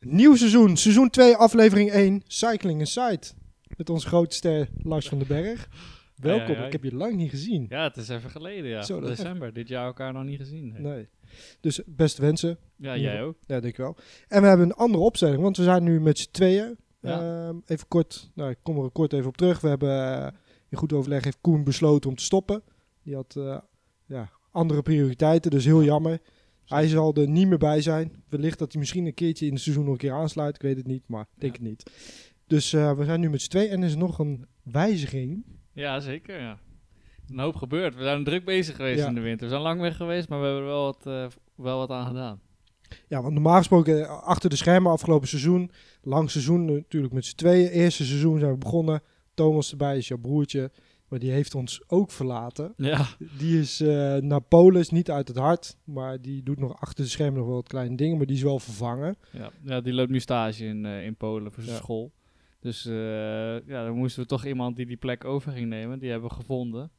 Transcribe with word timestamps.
Nieuw 0.00 0.36
seizoen, 0.36 0.76
seizoen 0.76 1.10
2, 1.10 1.36
aflevering 1.36 1.90
1, 1.90 2.22
Cycling 2.26 2.80
Inside. 2.80 3.20
Met 3.76 3.90
onze 3.90 4.06
grote 4.06 4.34
ster 4.34 4.68
Lars 4.82 5.08
van 5.08 5.18
den 5.18 5.26
Berg. 5.26 5.68
Welkom, 6.16 6.56
ik 6.56 6.72
heb 6.72 6.82
je 6.82 6.94
lang 6.94 7.16
niet 7.16 7.30
gezien. 7.30 7.66
Ja, 7.68 7.82
het 7.82 7.96
is 7.96 8.08
even 8.08 8.30
geleden, 8.30 8.70
ja. 8.70 8.82
Zo, 8.82 9.00
December. 9.00 9.52
Dit 9.52 9.68
jaar 9.68 9.86
elkaar 9.86 10.12
nog 10.12 10.24
niet 10.24 10.38
gezien. 10.38 10.74
Nee. 10.78 11.08
Dus 11.60 11.80
beste 11.86 12.20
wensen. 12.22 12.58
Ja, 12.76 12.96
jij 12.96 13.22
ook. 13.22 13.36
Ja, 13.46 13.60
denk 13.60 13.64
ik 13.72 13.76
wel. 13.76 13.96
En 14.28 14.42
we 14.42 14.48
hebben 14.48 14.66
een 14.66 14.74
andere 14.74 15.04
opstelling, 15.04 15.42
want 15.42 15.56
we 15.56 15.62
zijn 15.62 15.82
nu 15.84 16.00
met 16.00 16.18
z'n 16.18 16.30
tweeën. 16.30 16.76
Ja. 17.00 17.46
Ehm, 17.48 17.56
even 17.66 17.88
kort, 17.88 18.30
nou, 18.34 18.50
ik 18.50 18.58
kom 18.62 18.84
er 18.84 18.90
kort 18.90 19.12
even 19.12 19.26
op 19.26 19.36
terug. 19.36 19.60
We 19.60 19.68
hebben 19.68 20.22
eh, 20.22 20.28
in 20.68 20.78
goed 20.78 20.92
overleg 20.92 21.24
heeft 21.24 21.38
Koen 21.40 21.64
besloten 21.64 22.10
om 22.10 22.16
te 22.16 22.24
stoppen. 22.24 22.62
Die 23.02 23.14
had 23.14 23.36
eh, 23.36 23.58
ja, 24.06 24.30
andere 24.50 24.82
prioriteiten, 24.82 25.50
dus 25.50 25.64
heel 25.64 25.82
jammer. 25.84 26.20
Hij 26.64 26.88
zal 26.88 27.14
er 27.14 27.28
niet 27.28 27.48
meer 27.48 27.58
bij 27.58 27.80
zijn. 27.80 28.22
Wellicht 28.28 28.58
dat 28.58 28.70
hij 28.72 28.80
misschien 28.80 29.06
een 29.06 29.14
keertje 29.14 29.46
in 29.46 29.52
het 29.52 29.60
seizoen 29.62 29.84
nog 29.84 29.92
een 29.92 29.98
keer 29.98 30.12
aansluit. 30.12 30.54
Ik 30.54 30.62
weet 30.62 30.76
het 30.76 30.86
niet, 30.86 31.02
maar 31.06 31.22
ik 31.34 31.40
denk 31.40 31.56
Ja. 31.56 31.62
het 31.62 31.68
niet. 31.68 31.90
Dus 32.46 32.72
eh, 32.72 32.92
we 32.92 33.04
zijn 33.04 33.20
nu 33.20 33.30
met 33.30 33.42
z'n 33.42 33.50
tweeën 33.50 33.70
en 33.70 33.80
er 33.80 33.88
is 33.88 33.96
nog 33.96 34.18
een 34.18 34.46
wijziging. 34.62 35.44
Ja, 35.72 36.00
zeker, 36.00 36.40
ja. 36.40 36.58
Een 37.30 37.38
hoop 37.38 37.56
gebeurd. 37.56 37.94
We 37.96 38.02
zijn 38.02 38.24
druk 38.24 38.44
bezig 38.44 38.76
geweest 38.76 38.98
Ja. 39.00 39.08
in 39.08 39.14
de 39.14 39.20
winter. 39.20 39.44
We 39.46 39.50
zijn 39.52 39.62
lang 39.62 39.80
weg 39.80 39.96
geweest, 39.96 40.28
maar 40.28 40.38
we 40.40 40.44
hebben 40.44 40.62
er 40.62 40.68
wel 40.68 40.84
wat, 40.84 41.06
eh, 41.06 41.26
wel 41.54 41.78
wat 41.78 41.90
aan 41.90 42.06
gedaan. 42.06 42.40
Ja, 43.08 43.22
want 43.22 43.34
normaal 43.34 43.56
gesproken 43.58 44.00
eh, 44.02 44.22
achter 44.22 44.50
de 44.50 44.56
schermen 44.56 44.92
afgelopen 44.92 45.28
seizoen. 45.28 45.70
Lang 46.02 46.30
seizoen 46.30 46.64
natuurlijk 46.64 47.12
met 47.12 47.24
z'n 47.24 47.36
tweeën. 47.36 47.68
Eerste 47.68 48.04
seizoen 48.04 48.38
zijn 48.38 48.52
we 48.52 48.58
begonnen. 48.58 49.00
Thomas 49.34 49.70
erbij 49.70 49.96
is 49.96 50.08
jouw 50.08 50.18
broertje. 50.18 50.70
Maar 51.08 51.18
die 51.18 51.30
heeft 51.30 51.54
ons 51.54 51.82
ook 51.86 52.10
verlaten. 52.10 52.72
Ja, 52.76 53.06
Die 53.38 53.58
is 53.60 53.80
eh, 53.80 54.16
naar 54.16 54.40
Polen, 54.40 54.80
is 54.80 54.90
niet 54.90 55.10
uit 55.10 55.28
het 55.28 55.36
hart. 55.36 55.76
Maar 55.84 56.20
die 56.20 56.42
doet 56.42 56.58
nog 56.58 56.80
achter 56.80 57.04
de 57.04 57.10
schermen 57.10 57.36
nog 57.38 57.46
wel 57.46 57.54
wat 57.56 57.68
kleine 57.68 57.96
dingen. 57.96 58.16
Maar 58.16 58.26
die 58.26 58.36
is 58.36 58.42
wel 58.42 58.58
vervangen. 58.58 59.16
ja. 59.32 59.50
ja 59.64 59.80
die 59.80 59.92
loopt 59.92 60.10
nu 60.10 60.20
stage 60.20 60.64
in, 60.64 60.84
in 60.84 61.16
Polen 61.16 61.52
voor 61.52 61.62
zijn 61.62 61.74
Ja. 61.76 61.82
school. 61.82 62.12
Dus 62.60 62.86
eh, 62.86 62.94
ja, 63.66 63.84
dan 63.84 63.96
moesten 63.96 64.22
we 64.22 64.28
toch 64.28 64.44
iemand 64.46 64.76
die 64.76 64.86
die 64.86 64.96
plek 64.96 65.24
over 65.24 65.52
ging 65.52 65.68
nemen. 65.68 65.98
Die 65.98 66.10
hebben 66.10 66.28
we 66.28 66.34
gevonden. 66.34 66.90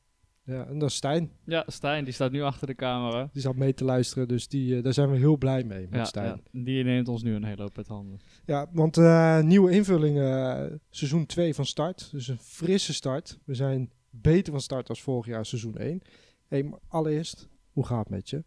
Ja, 0.48 0.66
en 0.66 0.80
dat 0.80 0.90
is 0.90 0.96
Stijn. 0.96 1.32
Ja, 1.46 1.64
Stijn, 1.68 2.04
die 2.04 2.14
staat 2.14 2.32
nu 2.32 2.42
achter 2.42 2.68
de 2.68 2.76
camera. 2.76 3.30
Die 3.34 3.42
zat 3.42 3.56
mee 3.56 3.74
te 3.74 3.84
luisteren. 3.84 4.28
Dus 4.28 4.48
die, 4.48 4.78
eh, 4.78 4.84
daar 4.84 4.94
zijn 4.94 5.12
we 5.12 5.18
heel 5.18 5.38
blij 5.38 5.64
mee 5.64 5.88
met 5.90 6.00
Ja, 6.00 6.06
Stijn. 6.06 6.26
ja, 6.28 6.60
die 6.62 6.84
neemt 6.84 7.08
ons 7.08 7.24
nu 7.24 7.36
een 7.36 7.44
hele 7.44 7.62
hoop 7.62 7.78
uit 7.78 7.88
handen. 7.88 8.20
Ja, 8.46 8.68
want 8.72 8.98
eh, 8.98 9.42
nieuwe 9.42 9.72
invulling, 9.72 10.20
eh, 10.20 10.64
seizoen 10.90 11.26
2 11.26 11.54
van 11.54 11.66
start. 11.66 12.12
Dus 12.12 12.28
een 12.28 12.38
frisse 12.38 12.94
start. 12.94 13.40
We 13.46 13.54
zijn 13.56 13.92
beter 14.10 14.52
van 14.52 14.62
start 14.62 14.90
als 14.90 15.02
vorig 15.02 15.26
jaar 15.26 15.46
seizoen 15.46 15.76
1. 15.78 16.02
Hey, 16.48 16.64
maar 16.64 16.80
allereerst, 16.88 17.50
hoe 17.72 17.86
gaat 17.86 18.00
het 18.00 18.10
met 18.10 18.30
je? 18.30 18.44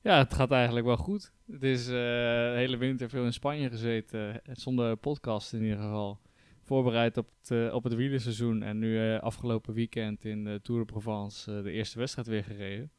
Ja, 0.00 0.18
het 0.18 0.34
gaat 0.34 0.50
eigenlijk 0.50 0.86
wel 0.86 0.96
goed. 0.96 1.32
Het 1.50 1.62
is 1.62 1.86
de 1.86 2.52
hele 2.56 2.76
winter 2.76 3.08
veel 3.08 3.24
in 3.24 3.32
Spanje 3.32 3.68
gezeten, 3.70 4.40
zonder 4.52 4.96
podcast 4.96 5.52
in 5.52 5.62
ieder 5.62 5.78
geval. 5.78 6.18
Voorbereid 6.64 7.16
op 7.16 7.30
het, 7.38 7.50
eh, 7.50 7.74
op 7.74 7.84
het 7.84 7.94
wielerseizoen 7.94 8.62
en 8.62 8.78
nu 8.78 8.98
eh, 8.98 9.20
afgelopen 9.20 9.74
weekend 9.74 10.24
in 10.24 10.44
de 10.44 10.60
Tour 10.62 10.80
de 10.80 10.92
Provence 10.92 11.56
eh, 11.56 11.62
de 11.62 11.70
eerste 11.70 11.98
wedstrijd 11.98 12.28
weer 12.28 12.44
gereden. 12.44 12.90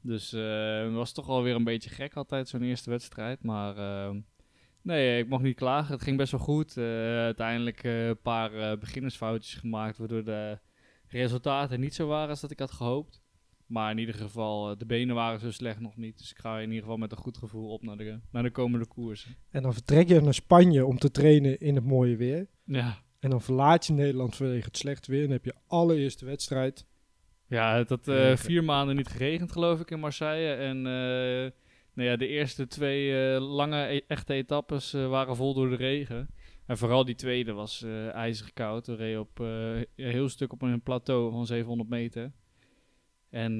Dus 0.00 0.30
het 0.30 0.92
was 0.92 1.12
toch 1.12 1.28
alweer 1.28 1.54
een 1.54 1.64
beetje 1.64 1.90
gek 1.90 2.14
altijd 2.14 2.48
zo'n 2.48 2.62
eerste 2.62 2.90
wedstrijd, 2.90 3.42
maar 3.42 3.74
nee, 4.82 5.18
ik 5.18 5.28
mocht 5.28 5.42
niet 5.42 5.56
klagen. 5.56 5.92
Het 5.92 6.02
ging 6.02 6.16
best 6.16 6.32
wel 6.32 6.40
goed. 6.40 6.78
Uiteindelijk 6.78 7.82
een 7.84 8.20
paar 8.22 8.78
beginnersfoutjes 8.78 9.54
gemaakt, 9.54 9.98
waardoor 9.98 10.24
de 10.24 10.58
resultaten 11.06 11.80
niet 11.80 11.94
zo 11.94 12.06
waren 12.06 12.28
als 12.28 12.40
dat 12.40 12.50
ik 12.50 12.58
had 12.58 12.70
gehoopt. 12.70 13.22
Maar 13.66 13.90
in 13.90 13.98
ieder 13.98 14.14
geval, 14.14 14.78
de 14.78 14.86
benen 14.86 15.14
waren 15.14 15.40
zo 15.40 15.50
slecht 15.50 15.80
nog 15.80 15.96
niet. 15.96 16.18
Dus 16.18 16.30
ik 16.30 16.38
ga 16.38 16.58
in 16.58 16.68
ieder 16.68 16.82
geval 16.82 16.96
met 16.96 17.12
een 17.12 17.18
goed 17.18 17.36
gevoel 17.36 17.68
op 17.68 17.82
naar 17.82 17.96
de, 17.96 18.20
naar 18.30 18.42
de 18.42 18.50
komende 18.50 18.86
koersen. 18.86 19.36
En 19.50 19.62
dan 19.62 19.72
vertrek 19.72 20.08
je 20.08 20.20
naar 20.20 20.34
Spanje 20.34 20.86
om 20.86 20.98
te 20.98 21.10
trainen 21.10 21.60
in 21.60 21.74
het 21.74 21.84
mooie 21.84 22.16
weer. 22.16 22.46
Ja, 22.64 23.03
En 23.24 23.30
dan 23.30 23.40
verlaat 23.40 23.86
je 23.86 23.92
Nederland 23.92 24.36
vanwege 24.36 24.64
het 24.64 24.76
slechte 24.76 25.10
weer. 25.10 25.20
En 25.20 25.26
dan 25.26 25.36
heb 25.36 25.44
je 25.44 25.54
allereerste 25.66 26.24
wedstrijd. 26.24 26.86
ja 27.46 27.76
het 27.76 27.88
had 27.88 28.08
eh, 28.08 28.36
vier 28.36 28.64
maanden 28.64 28.96
niet 28.96 29.08
geregend, 29.08 29.52
geloof 29.52 29.80
ik, 29.80 29.90
in 29.90 30.00
Marseille. 30.00 30.54
En 30.54 30.76
eh, 30.76 31.50
nou 31.94 32.08
ja, 32.08 32.16
de 32.16 32.26
eerste 32.26 32.66
twee 32.66 33.34
eh, 33.34 33.40
lange 33.40 33.86
e- 33.86 34.00
echte 34.06 34.34
etappes 34.34 34.92
waren 34.92 35.36
vol 35.36 35.54
door 35.54 35.68
de 35.68 35.76
regen. 35.76 36.28
En 36.66 36.78
vooral 36.78 37.04
die 37.04 37.14
tweede 37.14 37.52
was 37.52 37.82
ijzig 38.12 38.52
koud. 38.52 38.86
We 38.86 38.94
reden 38.94 39.20
op 39.20 39.38
een 39.38 39.86
heel 39.94 40.28
stuk 40.28 40.52
op 40.52 40.62
een 40.62 40.82
plateau 40.82 41.30
van 41.32 41.46
700 41.46 41.88
meter. 41.88 42.32
En 43.30 43.58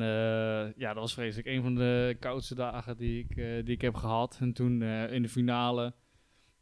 ja, 0.77 0.93
dat 0.93 0.95
was 0.95 1.15
vreselijk. 1.15 1.49
Een 1.49 1.63
van 1.63 1.75
de 1.75 2.17
koudste 2.21 2.55
dagen 2.55 2.97
die 2.97 3.27
ik, 3.29 3.35
die 3.65 3.75
ik 3.75 3.81
heb 3.81 3.95
gehad. 3.95 4.39
En 4.41 4.53
toen 4.53 4.83
in 4.83 5.23
de 5.23 5.29
finale. 5.29 5.95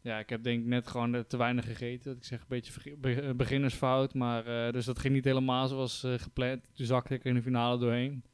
Ja, 0.02 0.18
ik 0.18 0.28
heb 0.28 0.42
denk 0.42 0.60
ik 0.60 0.66
net 0.66 0.88
gewoon 0.88 1.14
eh, 1.14 1.20
te 1.20 1.36
weinig 1.36 1.64
gegeten. 1.64 2.04
Dat 2.04 2.16
ik 2.16 2.24
zeg 2.24 2.40
een 2.40 2.46
beetje 2.48 2.96
be- 2.96 3.32
beginnersfout. 3.36 4.14
Maar, 4.14 4.66
eh, 4.66 4.72
dus 4.72 4.84
dat 4.84 4.98
ging 4.98 5.14
niet 5.14 5.24
helemaal 5.24 5.68
zoals 5.68 6.04
eh, 6.04 6.12
gepland. 6.18 6.68
Toen 6.74 6.86
zakte 6.86 7.14
ik 7.14 7.20
er 7.20 7.26
in 7.26 7.34
de 7.34 7.42
finale 7.42 7.78
doorheen. 7.78 8.24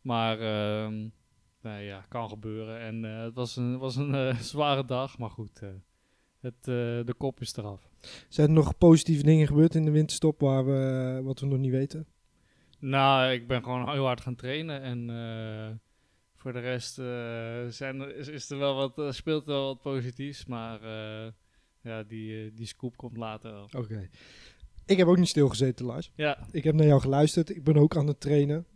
Maar 0.00 0.40
ehm, 0.40 1.08
nou 1.62 1.80
ja, 1.82 2.04
kan 2.08 2.28
gebeuren. 2.28 2.80
En 2.80 3.04
eh, 3.04 3.22
het 3.22 3.34
was 3.34 3.56
een, 3.56 3.78
was 3.78 3.96
een 3.96 4.14
eh, 4.14 4.36
zware 4.52 4.84
dag. 4.84 5.18
Maar 5.18 5.30
goed, 5.30 5.60
eh, 5.62 5.68
het, 6.40 6.56
eh, 6.58 6.64
de 7.04 7.14
kop 7.18 7.40
is 7.40 7.56
eraf. 7.56 7.88
Zijn 8.28 8.48
er 8.48 8.54
nog 8.54 8.78
positieve 8.78 9.22
dingen 9.22 9.46
gebeurd 9.46 9.74
in 9.74 9.84
de 9.84 9.90
winterstop 9.90 10.40
waar 10.40 10.66
we, 10.66 11.20
wat 11.24 11.40
we 11.40 11.46
nog 11.46 11.58
niet 11.58 11.70
weten? 11.70 12.06
Nou, 12.78 13.32
ik 13.32 13.46
ben 13.46 13.62
gewoon 13.62 13.90
heel 13.90 14.04
hard 14.06 14.20
gaan 14.20 14.34
trainen. 14.36 14.82
En 14.82 15.10
eh, 15.10 15.76
voor 16.46 16.54
de 16.54 16.60
rest 16.68 16.98
eh, 16.98 17.66
zijn 17.68 18.00
er, 18.00 18.16
is, 18.16 18.28
is 18.28 18.50
er 18.50 18.58
wel 18.58 18.74
wat, 18.74 18.98
eh, 18.98 19.10
speelt 19.10 19.42
er 19.46 19.52
wel 19.52 19.64
wat 19.66 19.82
positiefs. 19.82 20.46
Maar 20.46 20.82
eh, 20.82 21.32
ja, 21.80 22.02
die, 22.02 22.52
die 22.52 22.66
scoop 22.66 22.96
komt 22.96 23.16
later 23.16 23.52
wel. 23.52 23.68
Oké. 23.76 24.08
Ik 24.84 24.96
heb 24.96 25.06
ook 25.06 25.18
niet 25.18 25.28
stilgezeten, 25.28 25.86
Lars. 25.86 26.12
Ja, 26.14 26.38
Ik 26.50 26.64
heb 26.64 26.74
naar 26.74 26.86
jou 26.86 27.00
geluisterd. 27.00 27.50
Ik 27.50 27.64
ben 27.64 27.76
ook 27.76 27.96
aan 27.96 28.06
het 28.06 28.20
trainen. 28.20 28.66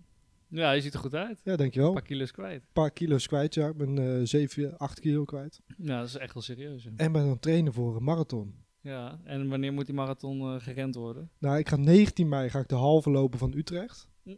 ja, 0.48 0.72
je 0.72 0.80
ziet 0.80 0.94
er 0.94 1.00
goed 1.00 1.14
uit. 1.14 1.40
Ja, 1.44 1.56
dankjewel. 1.56 1.88
Een 1.88 1.94
Een 1.96 2.00
paar 2.02 2.10
kilo's 2.10 2.30
kwijt. 2.30 2.62
paar 2.72 2.90
kilo's 2.90 3.26
kwijt, 3.26 3.54
ja. 3.54 3.68
Ik 3.68 3.76
ben 3.76 4.18
eh 4.18 4.26
7, 4.26 4.78
8 4.78 5.00
kilo 5.00 5.24
kwijt. 5.24 5.60
Ja, 5.78 5.98
dat 5.98 6.08
is 6.08 6.16
echt 6.16 6.34
wel 6.34 6.42
serieus. 6.42 6.84
hè. 6.84 6.90
En 6.96 7.12
ben 7.12 7.22
aan 7.22 7.28
het 7.28 7.42
trainen 7.42 7.72
voor 7.72 7.96
een 7.96 8.04
marathon. 8.04 8.54
Ja, 8.80 9.20
en 9.24 9.48
wanneer 9.48 9.72
moet 9.72 9.86
die 9.86 9.94
marathon 9.94 10.60
gerend 10.60 10.94
worden? 10.94 11.30
Nou, 11.38 11.58
ik 11.58 11.68
ga 11.68 11.76
19 11.76 12.28
mei 12.28 12.50
ga 12.50 12.58
ik 12.58 12.68
de 12.68 12.74
halve 12.74 13.10
lopen 13.10 13.38
van 13.38 13.52
Utrecht. 13.54 14.08
Hm. 14.22 14.34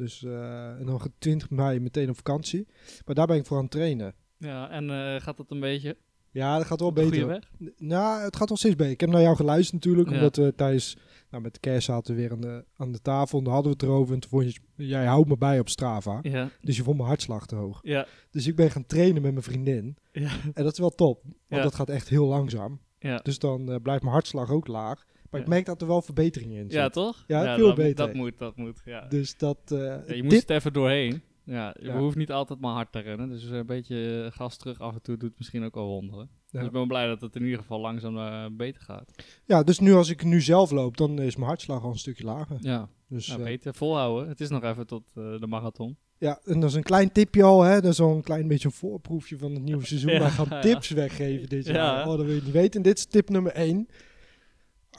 Dus, 0.00 0.22
eh, 0.24 0.68
en 0.78 0.86
dan 0.86 1.00
ga 1.00 1.06
ik 1.06 1.12
20 1.18 1.50
mei 1.50 1.80
meteen 1.80 2.08
op 2.08 2.16
vakantie. 2.16 2.66
Maar 3.06 3.14
daar 3.14 3.26
ben 3.26 3.36
ik 3.36 3.46
voor 3.46 3.56
aan 3.56 3.62
het 3.62 3.72
trainen. 3.72 4.14
Ja, 4.36 4.70
en 4.70 4.90
eh, 4.90 5.20
gaat 5.20 5.36
dat 5.36 5.50
een 5.50 5.60
beetje 5.60 5.96
Ja, 6.30 6.56
dat 6.56 6.66
gaat 6.66 6.80
wel 6.80 6.92
beter. 6.92 7.26
weg? 7.26 7.50
Nou, 7.78 8.22
het 8.22 8.36
gaat 8.36 8.48
wel 8.48 8.56
steeds 8.58 8.76
beter. 8.76 8.92
Ik 8.92 9.00
heb 9.00 9.10
naar 9.10 9.20
jou 9.22 9.36
geluisterd 9.36 9.72
natuurlijk, 9.84 10.08
Ja. 10.08 10.14
omdat 10.14 10.36
we 10.36 10.52
tijdens, 10.56 10.96
nou 11.30 11.42
met 11.42 11.54
de 11.54 11.60
kerst 11.60 11.86
zaten 11.86 12.14
we 12.14 12.20
weer 12.20 12.32
aan 12.32 12.40
de, 12.40 12.64
aan 12.76 12.92
de 12.92 13.00
tafel. 13.02 13.38
En 13.38 13.44
daar 13.44 13.52
hadden 13.54 13.72
we 13.72 13.78
het 13.78 13.88
erover. 13.88 14.14
En 14.14 14.20
toen 14.20 14.30
vond 14.30 14.54
je, 14.54 14.60
jij 14.86 15.04
houdt 15.06 15.28
me 15.28 15.36
bij 15.36 15.58
op 15.58 15.68
Strava. 15.68 16.18
Ja, 16.22 16.50
Dus 16.60 16.76
je 16.76 16.82
vond 16.82 16.96
mijn 16.96 17.08
hartslag 17.08 17.46
te 17.46 17.54
hoog. 17.54 17.78
ja, 17.82 18.06
Dus 18.30 18.46
ik 18.46 18.56
ben 18.56 18.70
gaan 18.70 18.86
trainen 18.86 19.22
met 19.22 19.32
mijn 19.32 19.44
vriendin. 19.44 19.96
ja, 20.12 20.30
En 20.54 20.62
dat 20.64 20.72
is 20.72 20.78
wel 20.78 20.94
top, 20.94 21.22
want 21.48 21.62
dat 21.62 21.74
gaat 21.74 21.88
echt 21.88 22.08
heel 22.08 22.26
langzaam. 22.26 22.80
ja. 22.98 23.16
Dus 23.22 23.38
dan 23.38 23.70
eh, 23.72 23.76
blijft 23.82 24.02
mijn 24.02 24.14
hartslag 24.14 24.50
ook 24.50 24.66
laag. 24.66 25.04
Maar 25.30 25.40
ik 25.40 25.46
Ja. 25.46 25.52
merk 25.52 25.66
dat 25.66 25.80
er 25.80 25.86
wel 25.86 26.02
verbeteringen 26.02 26.56
in 26.58 26.64
Ja, 26.68 26.82
zitten. 26.82 27.02
toch? 27.02 27.24
Ja, 27.26 27.56
veel 27.56 27.66
dat, 27.66 27.74
beter. 27.76 28.06
Dat 28.06 28.14
moet, 28.14 28.38
dat 28.38 28.56
moet, 28.56 28.80
ja. 28.84 29.06
Dus 29.08 29.36
dat... 29.38 29.58
eh, 29.68 29.78
Ja, 29.78 29.94
je 30.06 30.12
dit- 30.14 30.22
moest 30.22 30.40
het 30.40 30.50
even 30.50 30.72
doorheen. 30.72 31.22
Ja, 31.44 31.74
je 31.80 31.86
Ja. 31.86 31.98
hoeft 31.98 32.16
niet 32.16 32.30
altijd 32.32 32.60
maar 32.60 32.72
hard 32.74 32.92
te 32.92 32.98
rennen. 32.98 33.28
Dus 33.28 33.44
een 33.44 33.66
beetje 33.66 34.22
eh, 34.24 34.36
gas 34.36 34.56
terug 34.56 34.80
af 34.80 34.94
en 34.94 35.02
toe 35.02 35.16
doet 35.16 35.32
misschien 35.38 35.64
ook 35.64 35.74
wel 35.74 35.86
wonderen. 35.86 36.28
Ja. 36.46 36.58
Dus 36.58 36.66
ik 36.66 36.72
ben 36.72 36.88
blij 36.88 37.06
dat 37.06 37.20
het 37.20 37.36
in 37.36 37.42
ieder 37.44 37.58
geval 37.58 37.80
langzaam 37.80 38.18
eh, 38.18 38.44
beter 38.52 38.82
gaat. 38.82 39.12
Ja, 39.44 39.62
dus 39.62 39.78
nu 39.78 39.92
als 39.94 40.08
ik 40.10 40.24
nu 40.24 40.40
zelf 40.40 40.70
loop, 40.70 40.96
dan 40.96 41.18
is 41.20 41.36
mijn 41.36 41.48
hartslag 41.48 41.82
al 41.84 41.90
een 41.90 41.98
stukje 41.98 42.24
lager. 42.24 42.56
Ja, 42.60 42.88
Dus, 43.08 43.26
nou, 43.26 43.40
eh, 43.40 43.46
beter 43.46 43.74
volhouden. 43.74 44.28
Het 44.28 44.40
is 44.40 44.48
nog 44.48 44.62
even 44.62 44.86
tot 44.86 45.02
eh, 45.14 45.38
de 45.40 45.46
marathon. 45.46 45.96
ja, 46.18 46.40
en 46.44 46.60
dat 46.60 46.70
is 46.70 46.76
een 46.76 46.82
klein 46.82 47.12
tipje 47.12 47.42
al, 47.42 47.62
hè. 47.62 47.80
Dat 47.80 47.92
is 47.92 48.00
al 48.00 48.14
een 48.14 48.22
klein 48.22 48.48
beetje 48.48 48.68
een 48.68 48.74
voorproefje 48.74 49.38
van 49.38 49.52
het 49.54 49.62
nieuwe 49.62 49.86
seizoen. 49.86 50.10
Ja, 50.14 50.18
Wij 50.18 50.30
gaan 50.30 50.46
ja. 50.50 50.60
tips 50.60 50.90
weggeven 50.90 51.48
dit 51.48 51.66
Ja. 51.66 51.72
jaar. 51.72 52.08
Oh, 52.08 52.16
dat 52.16 52.26
wil 52.26 52.34
je 52.34 52.42
niet 52.42 52.52
weten. 52.52 52.76
En 52.76 52.82
dit 52.82 52.98
is 52.98 53.06
tip 53.06 53.28
nummer 53.28 53.52
1. 53.52 53.88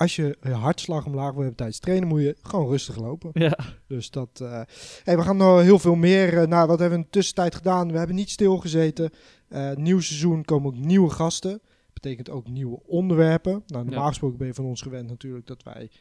Als 0.02 0.16
je 0.16 0.38
je 0.42 0.50
hartslag 0.50 1.06
omlaag 1.06 1.30
wil 1.30 1.38
hebben 1.40 1.56
tijdens 1.56 1.80
trainen, 1.80 2.08
moet 2.08 2.22
je 2.22 2.36
gewoon 2.42 2.68
rustig 2.70 2.96
lopen. 2.98 3.30
Ja, 3.34 3.58
Dus 3.88 4.10
dat. 4.10 4.40
hey, 5.04 5.18
we 5.18 5.22
gaan 5.22 5.38
nog 5.38 5.62
heel 5.62 5.80
veel 5.80 5.96
meer. 5.96 6.38
eh 6.38 6.48
nou, 6.48 6.68
wat 6.68 6.80
hebben 6.80 6.90
we 6.90 7.04
in 7.04 7.10
de 7.12 7.18
tussentijd 7.18 7.56
gedaan? 7.56 7.92
We 7.92 7.98
hebben 7.98 8.16
niet 8.16 8.30
stilgezeten. 8.30 9.10
Eh 9.50 9.72
nieuw 9.76 10.00
seizoen 10.00 10.44
komen 10.44 10.68
ook 10.68 10.78
nieuwe 10.78 11.10
gasten. 11.10 11.62
Betekent 11.94 12.30
ook 12.30 12.48
nieuwe 12.50 12.80
onderwerpen. 12.86 13.64
Nou, 13.68 13.84
normaal 13.84 14.02
Ja. 14.04 14.08
gesproken 14.08 14.38
ben 14.38 14.48
je 14.48 14.54
van 14.54 14.66
ons 14.66 14.82
gewend 14.82 15.08
natuurlijk 15.10 15.48
dat 15.48 15.64
wij 15.64 15.92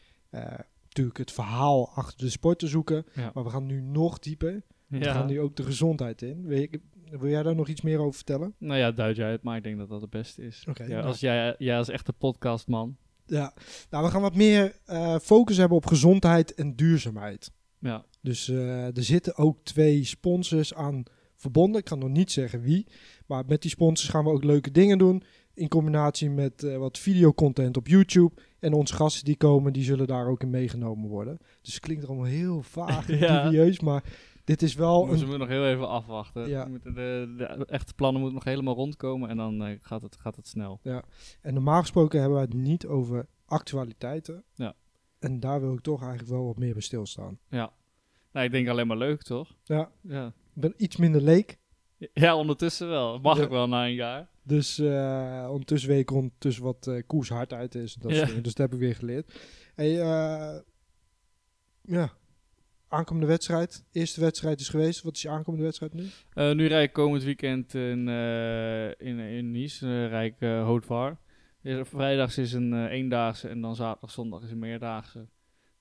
natuurlijk 0.83 1.19
het 1.19 1.33
verhaal 1.33 1.91
achter 1.95 2.19
de 2.25 2.31
sporten 2.31 2.69
zoeken. 2.69 3.05
Ja. 3.15 3.31
Maar 3.35 3.45
we 3.45 3.51
gaan 3.51 3.67
nu 3.67 3.81
nog 3.81 4.19
dieper. 4.19 4.63
We 4.87 4.99
ja. 4.99 5.13
gaan 5.13 5.27
nu 5.27 5.41
ook 5.41 5.57
de 5.57 5.63
gezondheid 5.63 6.23
in. 6.23 6.45
Je, 6.49 6.81
Wil 7.19 7.31
jij 7.31 7.43
daar 7.43 7.55
nog 7.55 7.69
iets 7.69 7.81
meer 7.81 7.99
over 7.99 8.15
vertellen? 8.15 8.55
Nou 8.59 8.79
ja, 8.79 8.93
duid 8.93 9.17
jij 9.17 9.31
het, 9.31 9.43
maar 9.43 9.57
ik 9.57 9.63
denk 9.63 9.79
dat 9.79 9.89
dat 9.89 10.01
het 10.01 10.11
beste 10.11 10.43
is. 10.43 10.67
Nou. 10.87 11.03
als 11.03 11.21
jij, 11.21 11.55
jij 11.59 11.77
als 11.77 11.89
echte 11.89 12.13
podcastman. 12.13 12.97
Ja, 13.31 13.55
nou, 13.91 14.05
we 14.05 14.11
gaan 14.11 14.21
wat 14.21 14.35
meer 14.35 14.77
eh, 14.85 15.19
focus 15.19 15.57
hebben 15.57 15.77
op 15.77 15.87
gezondheid 15.87 16.55
en 16.55 16.77
duurzaamheid. 16.77 17.51
Ja, 17.79 18.05
Dus 18.21 18.49
eh, 18.49 18.97
er 18.97 19.03
zitten 19.05 19.37
ook 19.37 19.59
twee 19.63 20.05
sponsors 20.05 20.75
aan 20.75 21.03
verbonden. 21.37 21.81
Ik 21.81 21.85
kan 21.87 21.99
nog 21.99 22.09
niet 22.09 22.33
zeggen 22.33 22.61
wie. 22.61 22.87
Maar 23.27 23.45
met 23.47 23.63
die 23.63 23.71
sponsors 23.71 24.09
gaan 24.11 24.25
we 24.25 24.31
ook 24.31 24.45
leuke 24.45 24.71
dingen 24.71 24.99
doen. 24.99 25.23
In 25.55 25.69
combinatie 25.69 26.31
met 26.31 26.63
eh, 26.63 26.77
wat 26.77 26.99
videocontent 26.99 27.77
op 27.77 27.87
YouTube. 27.89 28.35
En 28.59 28.73
onze 28.73 28.95
gasten 28.95 29.25
die 29.25 29.37
komen, 29.37 29.73
die 29.73 29.85
zullen 29.85 30.07
daar 30.07 30.27
ook 30.27 30.43
in 30.43 30.51
meegenomen 30.51 31.09
worden. 31.09 31.39
Dus 31.63 31.75
het 31.75 31.83
klinkt 31.83 32.07
allemaal 32.07 32.25
heel 32.25 32.63
vaag 32.63 33.09
en 33.11 33.19
Ja. 33.27 33.43
dubieus. 33.43 33.81
Maar 33.81 34.05
dit 34.51 34.63
is 34.63 34.75
wel 34.75 35.07
moeten 35.07 35.25
een... 35.27 35.33
we 35.33 35.39
nog 35.39 35.49
heel 35.49 35.67
even 35.67 35.89
afwachten. 35.89 36.49
Ja. 36.49 36.65
Moeten 36.67 36.95
de, 36.95 37.35
de 37.37 37.67
echte 37.67 37.95
plannen 37.95 38.21
moeten 38.21 38.39
nog 38.39 38.49
helemaal 38.49 38.75
rondkomen 38.75 39.29
en 39.29 39.37
dan 39.37 39.65
eh, 39.65 39.79
gaat, 39.81 40.03
het, 40.03 40.17
gaat 40.17 40.37
het 40.37 40.49
snel. 40.49 40.81
En 41.41 41.55
normaal 41.55 41.81
gesproken 41.81 42.21
hebben 42.21 42.39
we 42.39 42.45
het 42.45 42.55
niet 42.55 42.87
over 42.87 43.27
actualiteiten. 43.45 44.45
Ja. 44.55 44.75
En 45.19 45.41
daar 45.41 45.61
wil 45.61 45.73
ik 45.73 45.81
toch 45.81 46.01
eigenlijk 46.01 46.31
wel 46.31 46.47
wat 46.47 46.59
meer 46.59 46.73
bij 46.73 46.83
stilstaan. 46.83 47.39
Ja. 47.49 47.73
Nou, 48.33 48.47
ik 48.47 48.53
denk 48.53 48.69
alleen 48.69 48.87
maar 48.87 48.97
leuk, 48.97 49.23
toch? 49.23 49.57
Ja, 49.65 49.91
Ja. 50.03 50.27
ik 50.27 50.61
ben 50.61 50.75
iets 50.77 50.97
minder 50.97 51.21
leek. 51.23 51.59
Ja, 52.13 52.37
ondertussen 52.37 52.89
wel. 52.89 53.19
Mag 53.19 53.37
Ja. 53.37 53.43
ik 53.43 53.49
wel 53.49 53.69
na 53.69 53.85
een 53.87 53.95
jaar. 53.95 54.29
Dus 54.43 54.79
eh, 54.79 55.47
ondertussen 55.51 55.89
weet 55.91 56.01
ik 56.01 56.11
ondertussen 56.11 56.63
wat 56.63 56.87
eh 56.87 57.03
koers 57.07 57.29
hardheid 57.29 57.75
is. 57.75 57.95
en 57.95 58.01
Dat 58.01 58.11
Ja. 58.17 58.25
Dus 58.27 58.55
dat 58.55 58.57
heb 58.57 58.73
ik 58.73 58.79
weer 58.79 58.95
geleerd. 58.95 59.33
Hey, 59.75 59.91
ja, 61.83 62.11
aankomende 62.91 63.27
wedstrijd. 63.27 63.85
Eerste 63.93 64.21
wedstrijd 64.21 64.61
is 64.61 64.69
geweest. 64.69 65.03
Wat 65.03 65.15
is 65.15 65.23
je 65.23 65.29
aankomende 65.29 65.65
wedstrijd 65.65 65.95
nu? 65.95 66.07
Eh, 66.35 66.53
nu 66.53 66.67
rijd 66.67 66.89
ik 66.89 66.93
komend 66.93 67.23
weekend 67.23 67.75
in, 67.75 68.09
eh, 68.09 68.89
in, 68.89 69.19
in 69.19 69.51
Nice, 69.51 69.87
uh, 69.87 70.09
rijd 70.09 70.33
ik 70.33 70.41
uh, 70.41 71.85
Vrijdags 71.85 72.39
is 72.39 72.53
een 72.53 72.73
eh, 72.73 72.93
eendaagse 72.93 73.49
en 73.49 73.61
dan 73.61 73.77
zaterdag, 73.77 74.11
zondag 74.11 74.43
is 74.43 74.51
een 74.51 74.59
meerdaagse. 74.59 75.27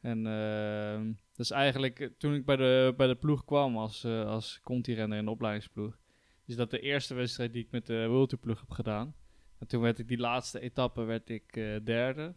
En 0.02 0.28
eh, 0.28 1.16
dat 1.36 1.46
is 1.46 1.52
eigenlijk, 1.52 2.00
eh, 2.00 2.08
toen 2.18 2.34
ik 2.34 2.46
bij 2.46 2.56
de, 2.56 2.94
bij 2.98 3.08
de 3.08 3.16
ploeg 3.16 3.46
kwam 3.46 3.78
als, 3.78 4.04
eh 4.04 4.26
als 4.26 4.60
Conti-renner 4.64 5.18
in 5.18 5.26
de 5.26 5.32
opleidingsploeg, 5.32 5.98
is 6.46 6.56
dat 6.56 6.72
de 6.72 6.80
eerste 6.80 7.14
wedstrijd 7.14 7.54
die 7.54 7.64
ik 7.64 7.72
met 7.72 7.86
de 7.86 8.08
World 8.08 8.30
Tour 8.30 8.44
ploeg 8.44 8.60
heb 8.60 8.70
gedaan. 8.70 9.16
En 9.60 9.68
toen 9.68 9.82
werd 9.82 10.00
ik 10.00 10.08
die 10.08 10.18
laatste 10.18 10.60
etappe 10.60 11.04
werd 11.04 11.30
ik 11.30 11.56
eh, 11.56 11.76
derde. 11.84 12.36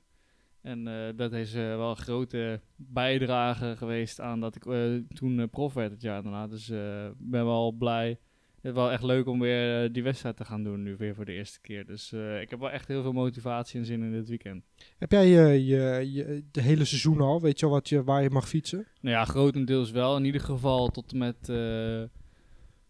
En 0.63 0.89
eh, 0.89 1.17
dat 1.17 1.33
is 1.33 1.55
eh, 1.55 1.63
wel 1.63 1.91
een 1.91 1.97
grote 1.97 2.61
bijdrage 2.77 3.75
geweest 3.77 4.21
aan 4.21 4.41
dat 4.41 4.57
ik 4.57 4.67
eh, 4.67 4.95
toen 5.09 5.51
prof 5.51 5.75
werd 5.75 5.91
het 5.91 6.03
jaar 6.03 6.23
daarna. 6.23 6.47
Dus 6.47 6.71
ik 6.71 7.31
ben 7.31 7.45
wel 7.45 7.73
blij. 7.73 8.19
Het 8.55 8.71
is 8.71 8.73
wel 8.73 8.91
echt 8.91 9.03
leuk 9.03 9.27
om 9.27 9.41
weer 9.41 9.93
die 9.93 10.03
wedstrijd 10.03 10.37
te 10.37 10.45
gaan 10.45 10.65
doen, 10.65 10.83
nu 10.83 10.97
weer 10.97 11.15
voor 11.15 11.25
de 11.25 11.33
eerste 11.33 11.61
keer. 11.61 11.87
Dus 11.87 12.13
ik 12.13 12.51
heb 12.51 12.59
wel 12.61 12.71
echt 12.71 12.89
heel 12.89 13.03
veel 13.03 13.13
motivatie 13.13 13.81
en 13.81 13.87
zin 13.87 14.03
in 14.03 14.13
dit 14.13 14.29
weekend. 14.29 14.65
Heb 14.99 15.13
jij 15.13 15.27
je, 15.27 15.67
je, 15.67 16.13
je, 16.13 16.45
de 16.51 16.61
hele 16.61 16.85
seizoen 16.85 17.21
al? 17.21 17.41
Weet 17.41 17.61
je 17.61 17.67
al 17.67 17.73
wat 17.73 17.89
je, 17.89 18.05
waar 18.05 18.23
je 18.23 18.31
mag 18.31 18.49
fietsen? 18.49 18.87
Nou 19.01 19.17
ja, 19.17 19.25
grotendeels 19.25 19.91
wel. 19.91 20.17
In 20.17 20.25
ieder 20.25 20.41
geval 20.41 20.89
tot 20.89 21.13
en 21.13 21.19
met, 21.19 21.49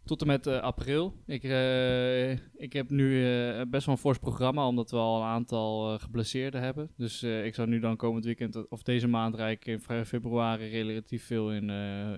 tot 0.05 0.21
en 0.21 0.27
met 0.27 0.47
eh, 0.47 0.61
april. 0.61 1.15
Ik, 1.27 1.45
eh, 1.45 2.31
ik 2.55 2.73
heb 2.73 2.91
nu 2.91 3.27
eh, 3.27 3.63
best 3.69 3.87
wel 3.87 3.95
een 3.95 4.01
fors 4.01 4.19
programma, 4.19 4.67
omdat 4.67 4.91
we 4.91 4.97
al 4.97 5.17
een 5.17 5.27
aantal 5.27 5.99
geblesseerden 5.99 6.61
hebben. 6.63 6.91
Dus 6.97 7.23
ik 7.23 7.55
zou 7.55 7.69
nu 7.69 7.81
dan 7.81 7.97
komend 7.97 8.25
weekend, 8.25 8.69
of 8.69 8.83
deze 8.83 9.09
maand, 9.09 9.35
rijd 9.35 9.57
ik 9.57 9.67
in 9.67 9.81
fe- 9.81 10.05
februari 10.05 10.69
relatief 10.69 11.27
veel 11.27 11.53
in, 11.53 11.71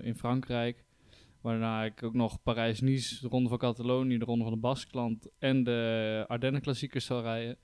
in 0.03 0.15
Frankrijk. 0.15 0.83
Waarna 1.41 1.83
ik 1.83 2.03
ook 2.03 2.13
nog 2.13 2.43
Parijs-Nice, 2.43 3.21
de 3.21 3.27
Ronde 3.27 3.49
van 3.49 3.57
Catalonië, 3.57 4.17
de 4.17 4.25
Ronde 4.25 4.43
van 4.43 4.53
de 4.53 4.59
Baskeland 4.59 5.29
en 5.39 5.63
de 5.63 6.25
Ardennen-klassiekers 6.27 7.05
zal 7.05 7.21
rijden. 7.21 7.57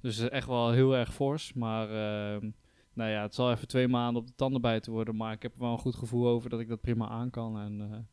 Dus 0.00 0.28
echt 0.28 0.46
wel 0.46 0.70
heel 0.70 0.96
erg 0.96 1.14
fors, 1.14 1.52
maar... 1.52 1.88
eh, 1.88 2.48
nou 2.94 3.10
ja, 3.10 3.22
het 3.22 3.34
zal 3.34 3.50
even 3.50 3.68
twee 3.68 3.88
maanden 3.88 4.22
op 4.22 4.26
de 4.26 4.34
tanden 4.36 4.60
bijten 4.60 4.92
worden. 4.92 5.16
Maar 5.16 5.32
ik 5.32 5.42
heb 5.42 5.54
er 5.54 5.60
wel 5.60 5.72
een 5.72 5.78
goed 5.78 5.94
gevoel 5.94 6.26
over 6.28 6.50
dat 6.50 6.60
ik 6.60 6.68
dat 6.68 6.80
prima 6.80 7.08
aan 7.08 7.30
kan. 7.30 7.58
En 7.58 8.08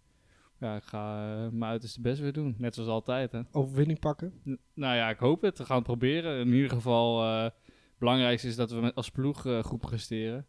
ja, 0.61 0.75
ik 0.75 0.83
ga 0.83 1.33
eh, 1.35 1.51
mijn 1.51 1.71
uiterste 1.71 2.01
best 2.01 2.19
weer 2.21 2.33
doen. 2.33 2.55
Net 2.57 2.73
zoals 2.73 2.89
altijd. 2.89 3.31
Hè. 3.31 3.41
Overwinning 3.51 3.99
pakken? 3.99 4.33
N- 4.49 4.59
nou 4.73 4.95
ja, 4.95 5.09
ik 5.09 5.17
hoop 5.17 5.41
het. 5.41 5.57
We 5.57 5.65
gaan 5.65 5.75
het 5.75 5.85
proberen. 5.85 6.39
In 6.39 6.53
ieder 6.53 6.69
geval, 6.69 7.23
eh, 7.23 7.43
het 7.43 7.53
belangrijkste 7.97 8.47
is 8.47 8.55
dat 8.55 8.71
we 8.71 8.79
met, 8.81 8.95
als 8.95 9.09
ploeg 9.09 9.45
eh, 9.45 9.63
goed 9.63 9.79
presteren. 9.79 10.45